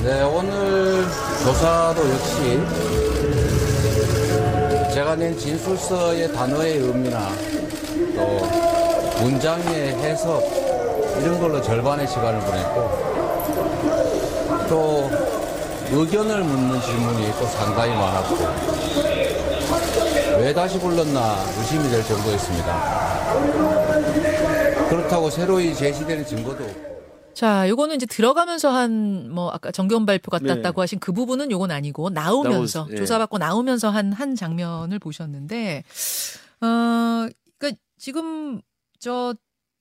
네, 0.04 0.22
오늘 0.22 1.02
조사도 1.42 2.00
역시 2.08 2.58
제가 4.94 5.16
낸 5.16 5.36
진술서의 5.36 6.32
단어의 6.32 6.78
의미나 6.78 7.30
또 8.18 9.22
문장의 9.22 9.94
해석 9.94 10.42
이런 11.20 11.38
걸로 11.40 11.60
절반의 11.62 12.06
시간을 12.08 12.40
보냈고 12.40 13.08
또 14.68 15.10
의견을 15.90 16.42
묻는 16.44 16.80
질문이 16.80 17.32
또 17.38 17.46
상당히 17.46 17.94
많았고 17.94 18.37
왜 20.40 20.52
다시 20.52 20.78
불렀나 20.78 21.37
의심이 21.58 21.88
될 21.88 22.04
정도였습니다. 22.04 23.08
그렇다고 24.88 25.30
새로이 25.30 25.75
제시되는 25.75 26.25
증거도 26.26 26.64
없고. 26.64 26.88
자, 27.34 27.68
요거는 27.68 27.96
이제 27.96 28.06
들어가면서 28.06 28.70
한 28.70 29.28
뭐 29.30 29.50
아까 29.50 29.70
정견 29.70 30.06
발표가 30.06 30.38
네. 30.38 30.46
땄다고 30.48 30.80
하신 30.82 30.98
그 31.00 31.12
부분은 31.12 31.50
요건 31.50 31.70
아니고 31.70 32.10
나오면서 32.10 32.80
나오- 32.84 32.92
예. 32.92 32.96
조사받고 32.96 33.38
나오면서 33.38 33.90
한한 33.90 34.34
장면을 34.37 34.98
보셨는데 34.98 35.84
어 36.62 37.28
지금 37.99 38.62
저 38.99 39.35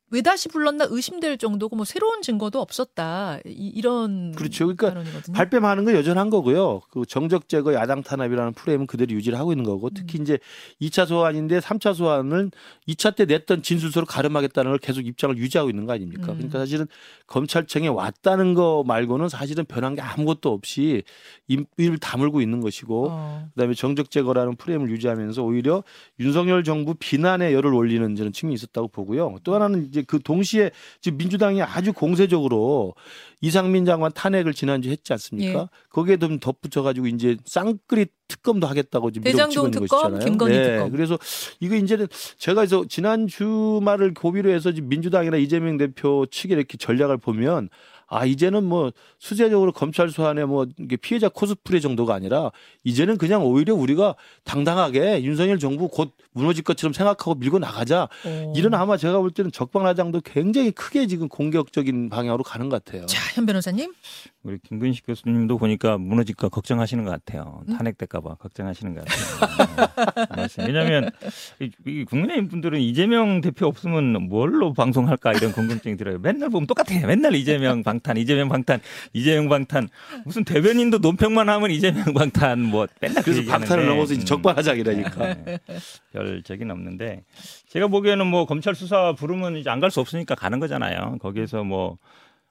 왜 0.10 0.22
다시 0.22 0.48
불렀나 0.48 0.88
의심될 0.90 1.38
정도고 1.38 1.76
뭐 1.76 1.84
새로운 1.84 2.22
증거도 2.22 2.62
없었다. 2.62 3.40
이, 3.46 3.82
런 3.82 4.32
그렇죠. 4.32 4.66
그러니까 4.66 4.90
발언이거든요. 4.90 5.36
발뺌하는 5.36 5.84
건 5.86 5.96
여전한 5.96 6.30
거고요. 6.30 6.82
그 6.90 7.06
정적 7.06 7.50
제거 7.50 7.74
야당 7.74 8.04
탄압이라는 8.04 8.54
프레임은 8.54 8.88
그대로 8.88 9.12
유지를 9.12 9.38
하고 9.38 9.52
있는 9.52 9.66
거고 9.66 9.88
음. 9.88 9.92
특히 9.94 10.20
이제 10.22 10.40
2차 10.82 11.06
소환인데 11.06 11.60
3차 11.60 11.94
소환은 11.94 12.52
2차 12.88 13.16
때 13.18 13.26
냈던 13.26 13.64
진술서로 13.64 14.06
가름하겠다는 14.06 14.72
걸 14.72 14.80
계속 14.80 15.06
입장을 15.06 15.38
유지하고 15.38 15.70
있는 15.70 15.86
거 15.86 15.94
아닙니까? 15.94 16.32
음. 16.32 16.38
그러니까 16.38 16.60
사실은 16.60 16.88
검찰청에 17.28 17.90
왔다는 17.90 18.54
거 18.54 18.86
말고는 18.88 19.28
사실은 19.28 19.66
변한 19.66 19.96
게 19.96 20.02
아무것도 20.02 20.52
없이 20.52 21.04
입을 21.48 21.98
다물고 21.98 22.40
있는 22.40 22.62
것이고 22.62 23.08
어. 23.12 23.50
그다음에 23.54 23.74
정적 23.74 24.10
제거라는 24.10 24.56
프레임을 24.56 24.90
유지하면서 24.90 25.44
오히려 25.44 25.84
윤석열 26.22 26.64
정부 26.64 26.94
비난의 26.94 27.54
열을 27.54 27.74
올리는 27.74 28.16
저는 28.16 28.32
측면이 28.32 28.56
있었다고 28.56 28.88
보고요. 28.88 29.36
또 29.44 29.54
하나는 29.54 29.90
이제 29.98 30.06
그 30.08 30.22
동시에 30.22 30.72
지금 31.02 31.18
민주당이 31.18 31.62
아주 31.62 31.94
공세적으로 31.94 32.94
이상민 33.42 33.86
장관 33.86 34.12
탄핵을 34.14 34.54
지난주 34.54 34.90
했지 34.90 35.14
않습니까? 35.14 35.60
예. 35.60 35.68
거기에 35.90 36.18
좀 36.18 36.40
덧붙여가지고 36.40 37.08
이제 37.08 37.38
쌍끌이 37.46 38.06
특검도 38.28 38.68
하겠다고 38.68 39.12
지금 39.12 39.24
대장동 39.24 39.72
특검, 39.72 39.88
것이잖아요. 39.88 40.20
김건희 40.20 40.58
네. 40.58 40.64
특검. 40.64 40.92
그래서 40.92 41.18
이거 41.60 41.76
이제는 41.76 42.08
제가 42.38 42.56
그래서 42.62 42.86
지난 42.88 43.28
주말을 43.28 44.14
고비로 44.14 44.50
해서 44.50 44.72
지금 44.72 44.90
민주당이나 44.90 45.38
이재명 45.38 45.78
대표 45.78 46.26
측의 46.30 46.58
이렇게 46.58 46.78
전략을 46.78 47.18
보면 47.18 47.70
아 48.10 48.26
이제는 48.26 48.64
뭐 48.64 48.92
수재적으로 49.20 49.72
검찰 49.72 50.10
소환에 50.10 50.46
뭐 50.46 50.66
피해자 51.02 51.30
코스프레 51.30 51.80
정도가 51.80 52.14
아니라 52.14 52.52
이제는 52.84 53.18
그냥 53.18 53.46
오히려 53.46 53.76
우리가 53.76 54.16
당당하게 54.44 55.24
윤석열 55.24 55.60
정부 55.60 55.90
곧 55.90 56.14
무너질 56.32 56.64
것처럼 56.64 56.94
생각하고 56.94 57.36
밀고 57.36 57.60
나가자 57.60 58.08
어. 58.26 58.54
이런 58.56 58.74
아마 58.76 58.96
제가 58.96 59.20
볼 59.20 59.32
때는 59.32 59.52
적방라장도 59.52 60.22
굉장히 60.22 60.72
크게 60.72 61.08
지금 61.08 61.28
공격적인 61.28 62.10
방향으로 62.10 62.44
가는 62.44 62.70
것 62.70 62.84
같아요. 62.84 63.06
자, 63.08 63.20
현 63.36 63.46
변호사님. 63.46 63.94
우리 64.44 64.58
김근식 64.60 65.06
교수님도 65.06 65.58
보니까 65.58 65.98
무너질까 65.98 66.48
걱정하시는 66.48 67.04
것 67.04 67.12
같아요. 67.12 67.64
음? 67.68 67.76
탄핵될까봐 67.76 68.36
걱정하시는 68.36 68.96
것 68.96 69.04
같아요. 69.04 70.48
네. 70.48 70.66
왜냐하면 70.66 71.10
국민의힘 72.08 72.48
분들은 72.48 72.80
이재명 72.80 73.42
대표 73.42 73.68
없으면 73.68 74.30
뭘로 74.30 74.72
방송할까 74.74 75.34
이런 75.34 75.52
궁금증이 75.52 75.98
들어요. 75.98 76.20
맨날 76.20 76.50
보면 76.50 76.68
똑같아요. 76.68 77.08
맨날 77.08 77.36
이재명 77.36 77.84
방 77.84 77.97
탄, 78.02 78.18
이재명 78.18 78.50
방탄, 78.50 78.80
이재명 79.14 79.50
방탄. 79.50 79.90
무슨 80.26 80.44
대변인도 80.44 81.00
논평만 81.00 81.50
하면 81.50 81.72
이재명 81.72 82.14
방탄 82.14 82.62
뭐 82.62 82.88
맨날 83.02 83.24
그 83.24 83.32
그래서. 83.34 83.52
방탄을 83.52 83.86
넘어서 83.86 84.14
이제 84.14 84.24
음. 84.24 84.26
적방하장이라니까. 84.26 85.34
네, 85.46 85.60
별 86.14 86.42
적인 86.44 86.72
없는데 86.72 87.24
제가 87.70 87.88
보기에는 87.88 88.26
뭐 88.28 88.46
검찰 88.46 88.76
수사 88.76 89.14
부르면 89.14 89.58
이제 89.58 89.70
안 89.70 89.80
갈 89.80 89.92
수 89.92 90.00
없으니까 90.00 90.36
가는 90.36 90.60
거잖아요. 90.60 91.18
거기에서 91.22 91.64
뭐 91.64 91.98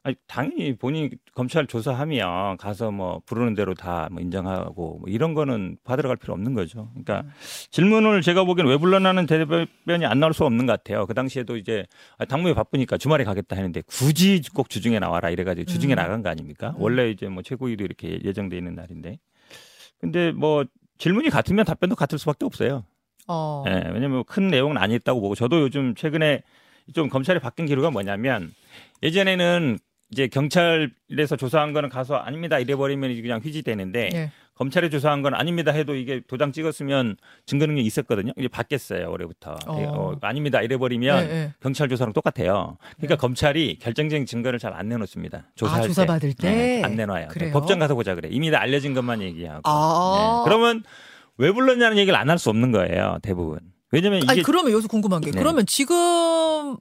아니, 0.06 0.14
당연히 0.28 0.76
본인이 0.76 1.10
검찰 1.34 1.66
조사하면 1.66 2.56
가서 2.58 2.92
뭐 2.92 3.20
부르는 3.26 3.54
대로 3.54 3.74
다 3.74 4.08
뭐 4.12 4.22
인정하고 4.22 4.98
뭐 5.00 5.08
이런 5.08 5.34
거는 5.34 5.78
받으러 5.82 6.14
필요 6.14 6.32
없는 6.34 6.54
거죠. 6.54 6.88
그러니까 6.92 7.24
질문을 7.72 8.22
제가 8.22 8.44
보기엔 8.44 8.68
왜 8.68 8.76
불러나는 8.76 9.26
대변이 9.26 10.06
안 10.06 10.20
나올 10.20 10.32
수 10.32 10.44
없는 10.44 10.64
것 10.66 10.72
같아요. 10.74 11.06
그 11.06 11.14
당시에도 11.14 11.56
이제 11.56 11.84
아, 12.18 12.24
당무에 12.24 12.54
바쁘니까 12.54 12.98
주말에 12.98 13.24
가겠다 13.24 13.56
했는데 13.56 13.82
굳이 13.84 14.40
꼭 14.54 14.70
주중에 14.70 15.00
나와라 15.00 15.28
이래가지고 15.30 15.68
주중에 15.68 15.94
음. 15.94 15.96
나간 15.96 16.22
거 16.22 16.28
아닙니까? 16.28 16.70
음. 16.76 16.82
원래 16.82 17.10
이제 17.10 17.26
뭐 17.28 17.42
최고위도 17.42 17.82
이렇게 17.84 18.20
예정돼 18.22 18.56
있는 18.56 18.76
날인데. 18.76 19.18
근데 19.98 20.30
뭐 20.30 20.64
질문이 20.98 21.30
같으면 21.30 21.64
답변도 21.64 21.96
같을 21.96 22.16
수밖에 22.20 22.44
없어요. 22.44 22.84
어. 23.26 23.64
예, 23.66 23.90
왜냐면 23.92 24.22
큰 24.24 24.46
내용은 24.46 24.78
아니었다고 24.78 25.20
보고 25.20 25.34
저도 25.34 25.62
요즘 25.62 25.96
최근에 25.96 26.42
좀 26.94 27.08
검찰이 27.08 27.40
바뀐 27.40 27.66
기류가 27.66 27.90
뭐냐면 27.90 28.54
예전에는 29.02 29.78
이제 30.12 30.28
경찰에서 30.28 31.36
조사한 31.36 31.72
거는 31.72 31.88
가서 31.88 32.14
아닙니다 32.16 32.58
이래버리면 32.58 33.20
그냥 33.22 33.40
휘지되는데 33.42 34.10
예. 34.14 34.30
검찰에 34.54 34.88
조사한 34.88 35.20
건 35.22 35.34
아닙니다 35.34 35.72
해도 35.72 35.94
이게 35.96 36.20
도장 36.28 36.52
찍었으면 36.52 37.16
증거 37.44 37.66
능력이 37.66 37.86
있었거든요. 37.86 38.32
이제 38.38 38.48
바뀌었어요 38.48 39.10
올해부터 39.10 39.56
어. 39.66 39.72
어, 39.74 40.16
아닙니다 40.22 40.62
이래버리면 40.62 41.24
예, 41.26 41.30
예. 41.30 41.52
경찰 41.60 41.88
조사랑 41.88 42.12
똑같아요. 42.12 42.78
그러니까 42.96 43.16
네. 43.16 43.16
검찰이 43.16 43.78
결정적인 43.80 44.26
증거를 44.26 44.58
잘 44.60 44.72
안 44.72 44.88
내놓습니다. 44.88 45.50
조사할 45.56 45.82
아, 45.82 45.86
조사 45.86 46.02
때. 46.02 46.06
받을 46.06 46.32
때? 46.34 46.50
네, 46.54 46.82
안 46.84 46.94
내놔요. 46.96 47.28
그래요? 47.28 47.52
법정 47.52 47.78
가서 47.78 47.94
보자 47.94 48.14
그래. 48.14 48.28
이미 48.30 48.50
다 48.50 48.60
알려진 48.60 48.94
것만 48.94 49.22
얘기하고. 49.22 49.62
아. 49.64 50.42
네. 50.44 50.50
그러면 50.50 50.82
왜 51.38 51.50
불렀냐는 51.50 51.96
얘기를 51.98 52.16
안 52.18 52.28
할 52.30 52.38
수 52.38 52.48
없는 52.50 52.72
거예요. 52.72 53.18
대부분. 53.22 53.58
왜냐면 53.92 54.18
이게 54.22 54.30
아니 54.30 54.42
그러면 54.42 54.72
여기서 54.72 54.88
궁금한 54.88 55.20
게 55.20 55.30
네. 55.30 55.38
그러면 55.38 55.64
지금 55.66 56.76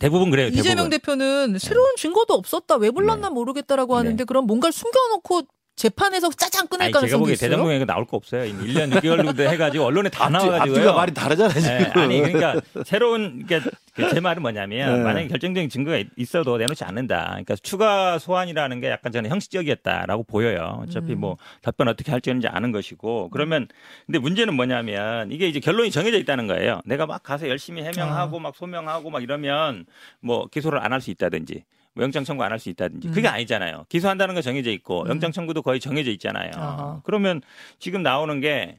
대부분 0.00 0.30
그래요. 0.30 0.48
이재명 0.48 0.88
대부분. 0.88 0.90
대표는 0.90 1.58
새로운 1.60 1.94
증거도 1.96 2.34
없었다 2.34 2.76
왜 2.76 2.90
불렀나 2.90 3.28
네. 3.28 3.34
모르겠다라고 3.34 3.94
네. 3.94 3.96
하는데 3.98 4.24
그럼 4.24 4.46
뭔가를 4.46 4.72
숨겨놓고 4.72 5.42
재판에서 5.76 6.28
짜장 6.30 6.66
끊을 6.66 6.84
아니, 6.84 6.92
제가 6.92 7.16
보기에 7.16 7.32
있어요? 7.34 7.50
대장동에 7.50 7.84
나올 7.86 8.04
거 8.04 8.16
없어요. 8.18 8.44
이미 8.44 8.66
1년 8.74 8.92
6개월 8.92 9.24
정도 9.24 9.42
해가지고 9.44 9.84
언론에 9.86 10.10
다 10.10 10.24
앞뒤, 10.26 10.32
나와가지고요. 10.46 10.78
앞뒤가 10.78 10.92
말이 10.92 11.14
다르잖아요. 11.14 11.60
지금. 11.60 11.92
네, 11.94 12.00
아니 12.00 12.20
그러니까 12.20 12.60
새로운 12.84 13.46
그러니까 13.46 13.70
제 14.12 14.20
말은 14.20 14.42
뭐냐면 14.42 14.98
네. 14.98 15.02
만약에 15.02 15.28
결정적인 15.28 15.70
증거가 15.70 16.02
있어도 16.16 16.58
내놓지 16.58 16.84
않는다. 16.84 17.28
그러니까 17.30 17.56
추가 17.62 18.18
소환이라는 18.18 18.80
게 18.80 18.90
약간 18.90 19.10
저는 19.10 19.30
형식적이었다라고 19.30 20.24
보여요. 20.24 20.82
어차피 20.82 21.14
음. 21.14 21.20
뭐 21.20 21.36
답변 21.62 21.88
어떻게 21.88 22.10
할지는 22.10 22.40
이제 22.40 22.48
아는 22.48 22.72
것이고 22.72 23.30
그러면 23.30 23.66
근데 24.04 24.18
문제는 24.18 24.52
뭐냐면 24.54 25.32
이게 25.32 25.48
이제 25.48 25.60
결론이 25.60 25.90
정해져 25.90 26.18
있다는 26.18 26.46
거예요. 26.46 26.82
내가 26.84 27.06
막 27.06 27.22
가서 27.22 27.48
열심히 27.48 27.82
해명하고 27.84 28.36
아. 28.36 28.40
막 28.40 28.54
소명하고 28.56 29.08
막 29.10 29.22
이러면 29.22 29.86
뭐 30.20 30.46
기소를 30.46 30.78
안 30.78 30.92
할 30.92 31.00
수 31.00 31.10
있다든지. 31.10 31.64
뭐 31.94 32.04
영장 32.04 32.24
청구 32.24 32.44
안 32.44 32.52
할 32.52 32.58
수 32.58 32.68
있다든지 32.68 33.08
음. 33.08 33.12
그게 33.12 33.28
아니잖아요. 33.28 33.86
기소한다는 33.88 34.34
건 34.34 34.42
정해져 34.42 34.70
있고 34.70 35.02
음. 35.04 35.08
영장 35.08 35.32
청구도 35.32 35.62
거의 35.62 35.80
정해져 35.80 36.10
있잖아요. 36.12 36.50
아하. 36.54 37.00
그러면 37.04 37.40
지금 37.78 38.02
나오는 38.02 38.40
게 38.40 38.78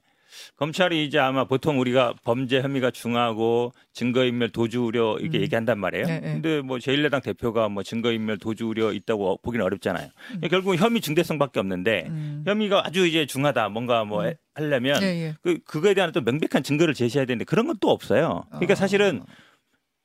검찰이 0.56 1.06
이제 1.06 1.20
아마 1.20 1.44
보통 1.44 1.78
우리가 1.82 2.14
범죄 2.24 2.62
혐의가 2.62 2.90
중하고 2.92 3.74
증거인멸 3.92 4.52
도주 4.52 4.82
우려 4.86 5.18
이렇게 5.20 5.40
음. 5.40 5.42
얘기한단 5.44 5.78
말이에요. 5.78 6.06
네, 6.06 6.20
네. 6.22 6.34
근데 6.34 6.62
뭐 6.62 6.78
제1야당 6.78 7.22
대표가 7.22 7.68
뭐 7.68 7.84
증거인멸 7.84 8.38
도주 8.38 8.66
우려 8.68 8.94
있다고 8.94 9.40
보기는 9.42 9.66
어렵잖아요. 9.66 10.08
음. 10.36 10.42
결국 10.50 10.72
은 10.72 10.78
혐의 10.78 11.02
중대성밖에 11.02 11.60
없는데 11.60 12.06
음. 12.08 12.44
혐의가 12.48 12.86
아주 12.88 13.06
이제 13.06 13.26
중하다 13.26 13.70
뭔가 13.70 14.06
뭐 14.06 14.22
음. 14.22 14.28
해- 14.28 14.38
하려면 14.56 15.02
예, 15.04 15.08
예. 15.08 15.34
그 15.42 15.58
그거에 15.66 15.94
대한 15.94 16.14
또 16.14 16.22
명백한 16.22 16.64
증거를 16.64 16.94
제시해야 16.94 17.26
되는데 17.26 17.44
그런 17.44 17.68
건 17.68 17.76
또 17.82 17.90
없어요. 17.90 18.46
그러니까 18.52 18.72
어. 18.74 18.76
사실은 18.76 19.24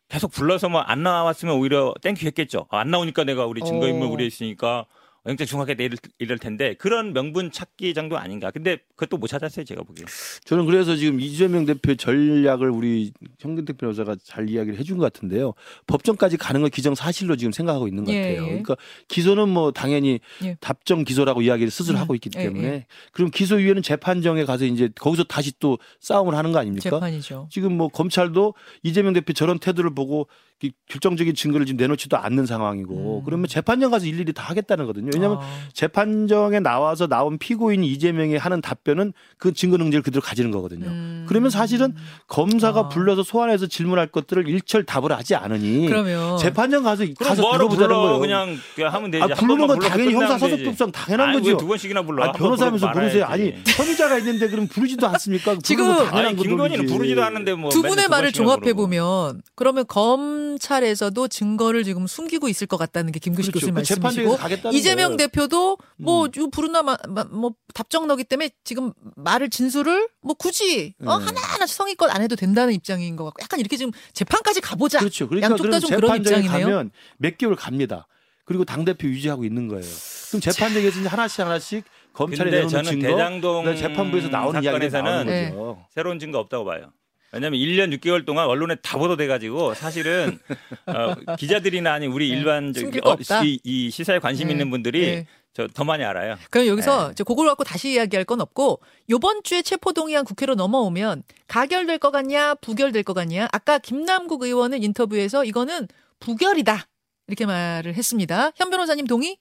계속 0.08 0.30
불러서 0.32 0.68
뭐 0.68 0.82
안 0.86 1.02
나왔으면 1.02 1.56
오히려 1.56 1.94
thank 2.02 2.17
you 2.17 2.26
했겠죠. 2.26 2.66
아, 2.70 2.78
안 2.80 2.90
나오니까 2.90 3.24
내가 3.24 3.46
우리 3.46 3.62
증거인멸 3.62 4.08
어. 4.08 4.10
우려했으니까 4.12 4.86
영장 5.26 5.46
중하게 5.46 5.76
이럴, 5.78 5.98
이럴 6.18 6.38
텐데 6.38 6.74
그런 6.74 7.12
명분 7.12 7.50
찾기 7.50 7.94
정도 7.94 8.16
아닌가. 8.16 8.50
근데 8.50 8.78
그것도 8.94 9.16
못 9.18 9.26
찾았어요 9.26 9.64
제가 9.64 9.82
보기에. 9.82 10.04
저는 10.44 10.66
그래서 10.66 10.96
지금 10.96 11.20
이재명 11.20 11.66
대표의 11.66 11.96
전략을 11.96 12.70
우리 12.70 13.12
현근택 13.38 13.78
변호사가 13.78 14.16
잘 14.22 14.48
이야기를 14.48 14.78
해준 14.78 14.98
것 14.98 15.04
같은데요. 15.12 15.54
법정까지 15.86 16.36
가는 16.36 16.60
건 16.60 16.70
기정사실로 16.70 17.36
지금 17.36 17.52
생각하고 17.52 17.88
있는 17.88 18.04
것 18.04 18.12
예, 18.12 18.20
같아요. 18.20 18.42
예. 18.44 18.46
그러니까 18.48 18.76
기소는 19.08 19.48
뭐 19.48 19.72
당연히 19.72 20.20
예. 20.44 20.56
답정 20.60 21.04
기소라고 21.04 21.42
이야기를 21.42 21.70
스스로 21.70 21.98
음, 21.98 22.00
하고 22.00 22.14
있기 22.14 22.30
예, 22.36 22.44
때문에 22.44 22.66
예. 22.66 22.86
그럼 23.12 23.30
기소 23.30 23.48
이후에는 23.48 23.82
재판정에 23.82 24.44
가서 24.44 24.64
이제 24.64 24.88
거기서 24.94 25.24
다시 25.24 25.52
또 25.58 25.78
싸움을 26.00 26.34
하는 26.34 26.52
거 26.52 26.58
아닙니까? 26.58 26.88
재판이죠. 26.88 27.48
지금 27.50 27.76
뭐 27.76 27.88
검찰도 27.88 28.54
이재명 28.82 29.12
대표 29.12 29.32
저런 29.32 29.58
태도를 29.58 29.94
보고 29.94 30.28
이 30.55 30.55
결정적인 30.88 31.34
증거를 31.34 31.66
지금 31.66 31.76
내놓지도 31.76 32.16
않는 32.16 32.46
상황이고 32.46 33.18
음. 33.20 33.24
그러면 33.26 33.46
재판정 33.46 33.90
가서 33.90 34.06
일일이 34.06 34.32
다 34.32 34.42
하겠다는 34.44 34.86
거거든요. 34.86 35.10
왜냐하면 35.12 35.38
아. 35.42 35.46
재판정에 35.74 36.60
나와서 36.60 37.06
나온 37.06 37.36
피고인 37.38 37.84
이재명이 37.84 38.36
하는 38.36 38.62
답변은 38.62 39.12
그 39.36 39.52
증거 39.52 39.76
능력을 39.76 40.00
그대로 40.02 40.22
가지는 40.22 40.50
거거든요. 40.50 40.86
음. 40.86 41.26
그러면 41.28 41.50
사실은 41.50 41.94
검사가 42.26 42.80
아. 42.80 42.88
불러서 42.88 43.22
소환해서 43.22 43.66
질문할 43.66 44.06
것들을 44.06 44.48
일철 44.48 44.84
답을 44.84 45.12
하지 45.12 45.34
않으니 45.34 45.88
그러면 45.88 46.38
재판정 46.38 46.82
가서 46.84 47.04
가서 47.18 47.42
불러 47.68 47.68
거예요. 47.68 48.18
그냥, 48.18 48.56
그냥 48.74 48.94
하면 48.94 49.10
되지. 49.10 49.22
아, 49.22 49.26
한 49.26 49.34
부르는 49.36 49.66
건 49.66 49.78
당연히 49.78 50.04
되지. 50.04 50.14
형사소송법상 50.16 50.92
당연한 50.92 51.28
아니, 51.30 51.38
거죠. 51.38 51.50
왜두 51.50 51.66
번씩이나 51.66 52.02
불러? 52.02 52.24
아, 52.24 52.32
변호사면서 52.32 52.92
부르세요. 52.92 53.24
아니. 53.26 53.52
혐의자가 53.66 54.16
있는데 54.18 54.48
그럼 54.48 54.66
부르지도 54.68 55.06
않습니까? 55.08 55.56
지금- 55.62 55.86
당연한 55.96 56.26
아니 56.28 56.36
김건희는. 56.36 56.86
부르지도 56.86 57.22
않는데 57.22 57.54
뭐 57.54 57.70
두 57.70 57.82
분의 57.82 58.04
두 58.04 58.10
말을 58.10 58.32
종합해. 58.32 58.72
보면 58.72 59.42
그러면 59.54 59.84
검 59.86 60.45
찰에서도 60.58 61.28
증거를 61.28 61.84
지금 61.84 62.06
숨기고 62.06 62.48
있을 62.48 62.66
것 62.66 62.76
같다는 62.76 63.12
게 63.12 63.18
김규식 63.18 63.52
그렇죠. 63.52 63.66
교수님 63.66 63.74
그 63.74 64.08
말씀이시고 64.08 64.70
이재명 64.72 65.08
거예요. 65.10 65.16
대표도 65.16 65.78
뭐 65.98 66.24
음. 66.26 66.30
요 66.36 66.50
부르나 66.50 66.82
마, 66.82 66.96
마- 67.08 67.24
뭐 67.24 67.52
답정 67.74 68.06
너기 68.06 68.24
때문에 68.24 68.50
지금 68.64 68.92
말을 69.16 69.50
진술을 69.50 70.08
뭐 70.22 70.34
굳이 70.34 70.94
어, 71.04 71.18
네. 71.18 71.24
하나하나 71.26 71.66
성의껏 71.66 72.14
안 72.14 72.22
해도 72.22 72.36
된다는 72.36 72.72
입장인 72.72 73.16
것 73.16 73.24
같고 73.24 73.42
약간 73.42 73.60
이렇게 73.60 73.76
지금 73.76 73.92
재판까지 74.12 74.60
가보자. 74.60 75.00
그렇죠. 75.00 75.28
그러니까 75.28 75.50
양쪽 75.50 75.70
다 75.70 75.80
좀 75.80 75.90
그런 75.90 76.16
입장이네요. 76.18 76.50
가면 76.66 76.90
몇 77.18 77.36
개월 77.38 77.56
갑니다. 77.56 78.06
그리고 78.44 78.64
당 78.64 78.84
대표 78.84 79.08
유지하고 79.08 79.44
있는 79.44 79.66
거예요. 79.68 79.82
그럼 80.28 80.40
재판정에서 80.40 81.00
이제 81.00 81.08
하나씩 81.08 81.40
하나씩 81.40 81.84
검찰에 82.12 82.50
내놓는 82.50 82.68
저는 82.70 82.90
증거, 82.92 83.08
대장동 83.08 83.76
재판부에서 83.76 84.28
나오는 84.28 84.62
이야기가 84.62 85.02
나오는 85.02 85.26
네. 85.26 85.50
거죠. 85.50 85.84
새로운 85.92 86.18
증거 86.18 86.38
없다고 86.38 86.64
봐요. 86.64 86.92
왜냐하면 87.36 87.60
1년 87.60 87.96
6개월 87.98 88.26
동안 88.26 88.46
언론에 88.46 88.74
다 88.76 88.98
보도돼가지고 88.98 89.74
사실은 89.74 90.38
어, 90.86 91.36
기자들이나 91.36 91.92
아니 91.92 92.06
우리 92.06 92.30
네. 92.30 92.36
일반적 92.36 92.80
숨길 92.80 93.00
거 93.00 93.10
없다. 93.10 93.44
이, 93.44 93.60
이 93.62 93.90
시사에 93.90 94.18
관심 94.18 94.48
네. 94.48 94.54
있는 94.54 94.70
분들이 94.70 95.00
네. 95.00 95.26
저더 95.52 95.84
많이 95.84 96.04
알아요. 96.04 96.36
그럼 96.50 96.66
여기서 96.66 97.14
네. 97.14 97.24
그걸 97.24 97.46
갖고 97.46 97.64
다시 97.64 97.92
이야기할 97.92 98.24
건 98.24 98.40
없고 98.40 98.80
요번 99.08 99.42
주에 99.42 99.62
체포동의안 99.62 100.24
국회로 100.24 100.54
넘어오면 100.54 101.22
가결될 101.48 101.98
것 101.98 102.10
같냐 102.10 102.54
부결될 102.56 103.02
것 103.04 103.14
같냐 103.14 103.48
아까 103.52 103.78
김남국 103.78 104.42
의원은 104.42 104.82
인터뷰에서 104.82 105.44
이거는 105.44 105.88
부결이다 106.20 106.86
이렇게 107.28 107.46
말을 107.46 107.94
했습니다. 107.94 108.52
현 108.56 108.70
변호사님 108.70 109.06
동의? 109.06 109.38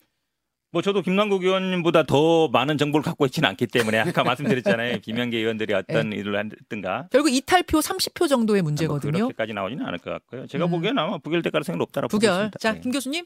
뭐 0.71 0.81
저도 0.81 1.01
김남국 1.01 1.43
의원님보다 1.43 2.03
더 2.03 2.49
많은 2.49 2.77
정보를 2.77 3.03
갖고 3.03 3.25
있지는 3.25 3.47
않기 3.49 3.67
때문에 3.67 3.99
아까 3.99 4.23
말씀드렸잖아요. 4.25 4.99
비명계 4.99 5.37
의원들이 5.37 5.73
어떤 5.73 6.09
네. 6.09 6.17
일을 6.17 6.37
했든가. 6.37 7.07
결국 7.11 7.29
이탈표 7.33 7.79
30표 7.79 8.27
정도의 8.27 8.61
뭐 8.61 8.69
문제거든요. 8.71 9.11
그렇게까지 9.11 9.53
나오지는 9.53 9.85
않을 9.85 9.99
것 9.99 10.11
같고요. 10.11 10.47
제가 10.47 10.65
음. 10.65 10.71
보기에는 10.71 10.99
아마 11.01 11.17
부결될 11.17 11.51
가능성이 11.51 11.77
높다라고 11.77 12.09
보고 12.09 12.19
부결. 12.19 12.31
있습니다. 12.33 12.59
자, 12.59 12.73
네. 12.73 12.81
김 12.81 12.91
교수님. 12.91 13.25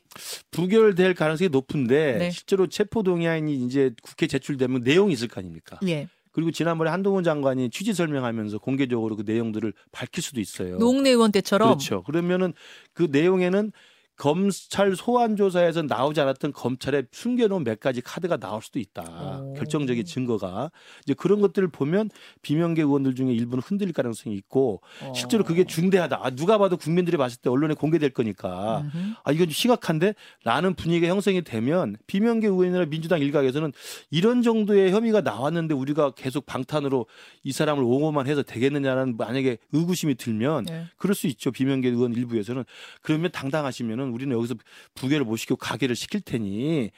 부결될 0.52 1.15
가능성이 1.15 1.49
높은데 1.49 2.17
네. 2.19 2.32
실제로 2.32 2.67
체포동의안이 2.67 3.56
이제 3.65 3.91
국회 4.04 4.28
제출되면 4.28 4.84
내용이 4.84 5.13
있을 5.13 5.28
거 5.28 5.39
아닙니까? 5.39 5.80
예. 5.88 6.08
그리고 6.32 6.52
지난번에 6.52 6.91
한동훈 6.91 7.23
장관이 7.23 7.71
취지 7.71 7.93
설명하면서 7.93 8.60
공개적으로 8.60 9.15
그 9.15 9.23
내용들을 9.25 9.73
밝힐 9.91 10.23
수도 10.23 10.39
있어요. 10.39 10.78
노웅래 10.78 11.10
의원 11.10 11.32
때처럼 11.32 11.69
그렇죠. 11.69 12.04
그러면은 12.04 12.54
그 12.93 13.08
내용에는 13.12 13.71
검찰 14.19 14.97
소환 14.97 15.38
조사에서 15.38 15.82
나오지 15.84 16.19
않았던 16.19 16.51
검찰의 16.51 17.05
숨겨놓은 17.10 17.63
몇 17.63 17.79
가지 17.79 18.01
카드가 18.01 18.36
나올 18.36 18.62
수도 18.62 18.77
있다. 18.77 19.39
오. 19.41 19.53
결정적인 19.53 20.03
증거가 20.03 20.71
이제 21.05 21.13
그런 21.13 21.39
것들을 21.39 21.69
보면 21.69 22.10
비명계 22.41 22.82
의원들 22.82 23.15
중에 23.15 23.32
일부는 23.32 23.63
흔들릴 23.65 23.93
가능성이 23.93 24.36
있고 24.36 24.82
어. 25.01 25.13
실제로 25.15 25.45
그게 25.45 25.63
중대하다. 25.63 26.19
아, 26.21 26.29
누가 26.32 26.58
봐도 26.58 26.75
국민들이 26.75 27.15
봤을 27.15 27.39
때 27.41 27.49
언론에 27.49 27.73
공개될 27.75 28.10
거니까 28.10 28.82
음흠. 28.93 28.97
아 29.23 29.32
이건 29.32 29.47
좀 29.47 29.53
심각한데 29.53 30.15
라는 30.43 30.73
분위기가 30.73 31.08
형성이 31.08 31.41
되면 31.41 31.95
비명계 32.08 32.47
의원이나 32.47 32.86
민주당 32.88 33.21
일각에서는 33.21 33.71
이런 34.12 34.41
정도의 34.41 34.91
혐의가 34.91 35.21
나왔는데 35.21 35.73
우리가 35.75 36.12
계속 36.12 36.45
방탄으로 36.45 37.05
이 37.43 37.53
사람을 37.53 37.82
옹호만 37.86 38.27
해서 38.27 38.43
되겠느냐는 38.43 39.15
만약에 39.15 39.60
의구심이 39.71 40.15
들면 40.15 40.65
네. 40.65 40.88
그럴 40.97 41.15
수 41.15 41.27
있죠. 41.27 41.51
비명계 41.51 41.88
의원 41.88 42.13
일부에서는 42.13 42.65
그러면 43.01 43.32
당당하시면은 43.32 44.09
우리는 44.12 44.36
여기서 44.36 44.56
부결을 44.95 45.26
못 45.26 45.38
시키고 45.38 45.58
가결을 45.58 45.95
시킬 45.95 46.22
테니 46.22 46.91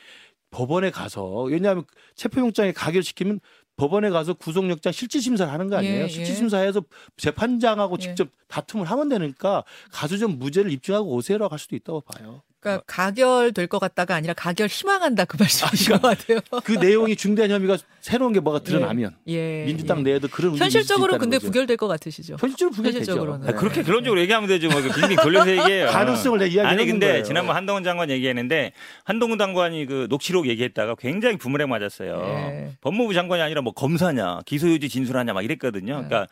법원에 0.49 0.91
가서 0.91 1.43
왜냐하면 1.43 1.85
체포영장에 2.15 2.73
가결시키면 2.73 3.39
법원에 3.77 4.09
가서 4.09 4.33
구속영장 4.33 4.91
실질심사를 4.91 5.51
하는 5.51 5.69
거 5.69 5.77
아니에요? 5.77 6.01
예, 6.01 6.03
예. 6.03 6.07
실질심사해서 6.07 6.83
재판장하고 7.17 7.97
예. 7.99 8.01
직접 8.01 8.29
다툼을 8.47 8.85
하면 8.85 9.09
되니까 9.09 9.63
가서 9.91 10.17
좀 10.17 10.37
무죄를 10.37 10.71
입증하고 10.71 11.13
오세요라고 11.15 11.51
할 11.51 11.57
수도 11.57 11.75
있다고 11.75 12.01
봐요. 12.01 12.43
그러니까 12.61 12.83
가결될 12.85 13.65
것 13.65 13.79
같다가 13.79 14.13
아니라 14.13 14.35
가결 14.35 14.67
희망한다 14.67 15.25
그 15.25 15.35
말씀이신 15.37 15.93
것 15.93 16.01
같아요. 16.03 16.39
그 16.63 16.73
내용이 16.73 17.15
중대한 17.15 17.49
혐의가 17.49 17.77
새로운 18.01 18.33
게 18.33 18.39
뭐가 18.39 18.59
드러나면 18.59 19.15
예. 19.27 19.65
민주당 19.65 19.99
예. 19.99 20.03
내에도 20.03 20.27
그런 20.27 20.55
현실적으로 20.55 21.17
근데 21.17 21.37
거죠. 21.37 21.47
부결될 21.47 21.75
것 21.77 21.87
같으시죠? 21.87 22.37
현실적으로 22.39 22.75
부결되죠. 22.75 23.39
아, 23.47 23.51
그렇게 23.53 23.81
그런 23.81 24.03
쪽으로 24.03 24.21
얘기하면 24.21 24.47
되죠. 24.47 24.69
뭐 24.69 24.79
빙빙 24.79 25.17
돌려서 25.17 25.49
얘기해요. 25.49 25.87
가능성을 25.91 26.37
내 26.37 26.45
이야기하는 26.45 26.71
아니 26.71 26.85
근데 26.85 27.07
거예요. 27.07 27.23
지난번 27.23 27.55
한동훈 27.55 27.83
장관 27.83 28.11
얘기했는데 28.11 28.73
한동훈 29.05 29.39
장관이 29.39 29.87
그 29.87 30.05
녹취록 30.11 30.47
얘기했다가 30.47 30.95
굉장히 30.99 31.37
부물에 31.37 31.65
맞았어요. 31.65 32.21
예. 32.23 32.77
법무부 32.81 33.15
장관이 33.15 33.41
아니라 33.41 33.61
뭐 33.61 33.73
검사냐, 33.73 34.41
기소유지 34.45 34.87
진술하냐 34.87 35.33
막 35.33 35.41
이랬거든요. 35.41 36.01
네. 36.01 36.07
그러니까 36.07 36.27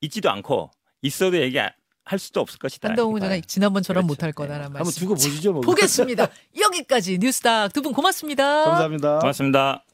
있지도 0.00 0.30
않고 0.30 0.70
있어도 1.02 1.36
얘기 1.36 1.58
할 2.04 2.18
수도 2.18 2.40
없을 2.40 2.58
것이다. 2.58 2.88
한동훈 2.90 3.20
봐요. 3.20 3.40
지난번처럼 3.46 4.02
그렇죠. 4.06 4.06
못할 4.14 4.32
거다라는 4.32 4.66
한번 4.66 4.82
말씀. 4.84 5.00
두고 5.00 5.14
보시죠. 5.14 5.52
뭐. 5.52 5.60
보겠습니다. 5.62 6.28
여기까지 6.60 7.18
뉴스닥 7.18 7.72
두 7.72 7.82
분 7.82 7.92
고맙습니다. 7.92 8.64
감사합니다. 8.64 9.18
고맙습니다. 9.20 9.84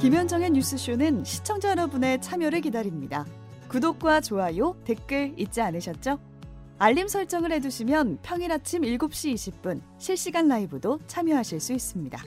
김현정의 0.00 0.50
뉴스쇼는 0.50 1.24
시청자 1.24 1.70
여러분의 1.70 2.20
참여를 2.20 2.60
기다립니다. 2.60 3.24
구독과 3.68 4.20
좋아요, 4.20 4.76
댓글 4.84 5.32
잊지 5.38 5.60
않으셨죠? 5.62 6.18
알림 6.78 7.08
설정을 7.08 7.52
해두시면 7.52 8.18
평일 8.22 8.52
아침 8.52 8.82
7시 8.82 9.34
20분 9.34 9.80
실시간 9.98 10.48
라이브도 10.48 10.98
참여하실 11.06 11.60
수 11.60 11.72
있습니다. 11.72 12.22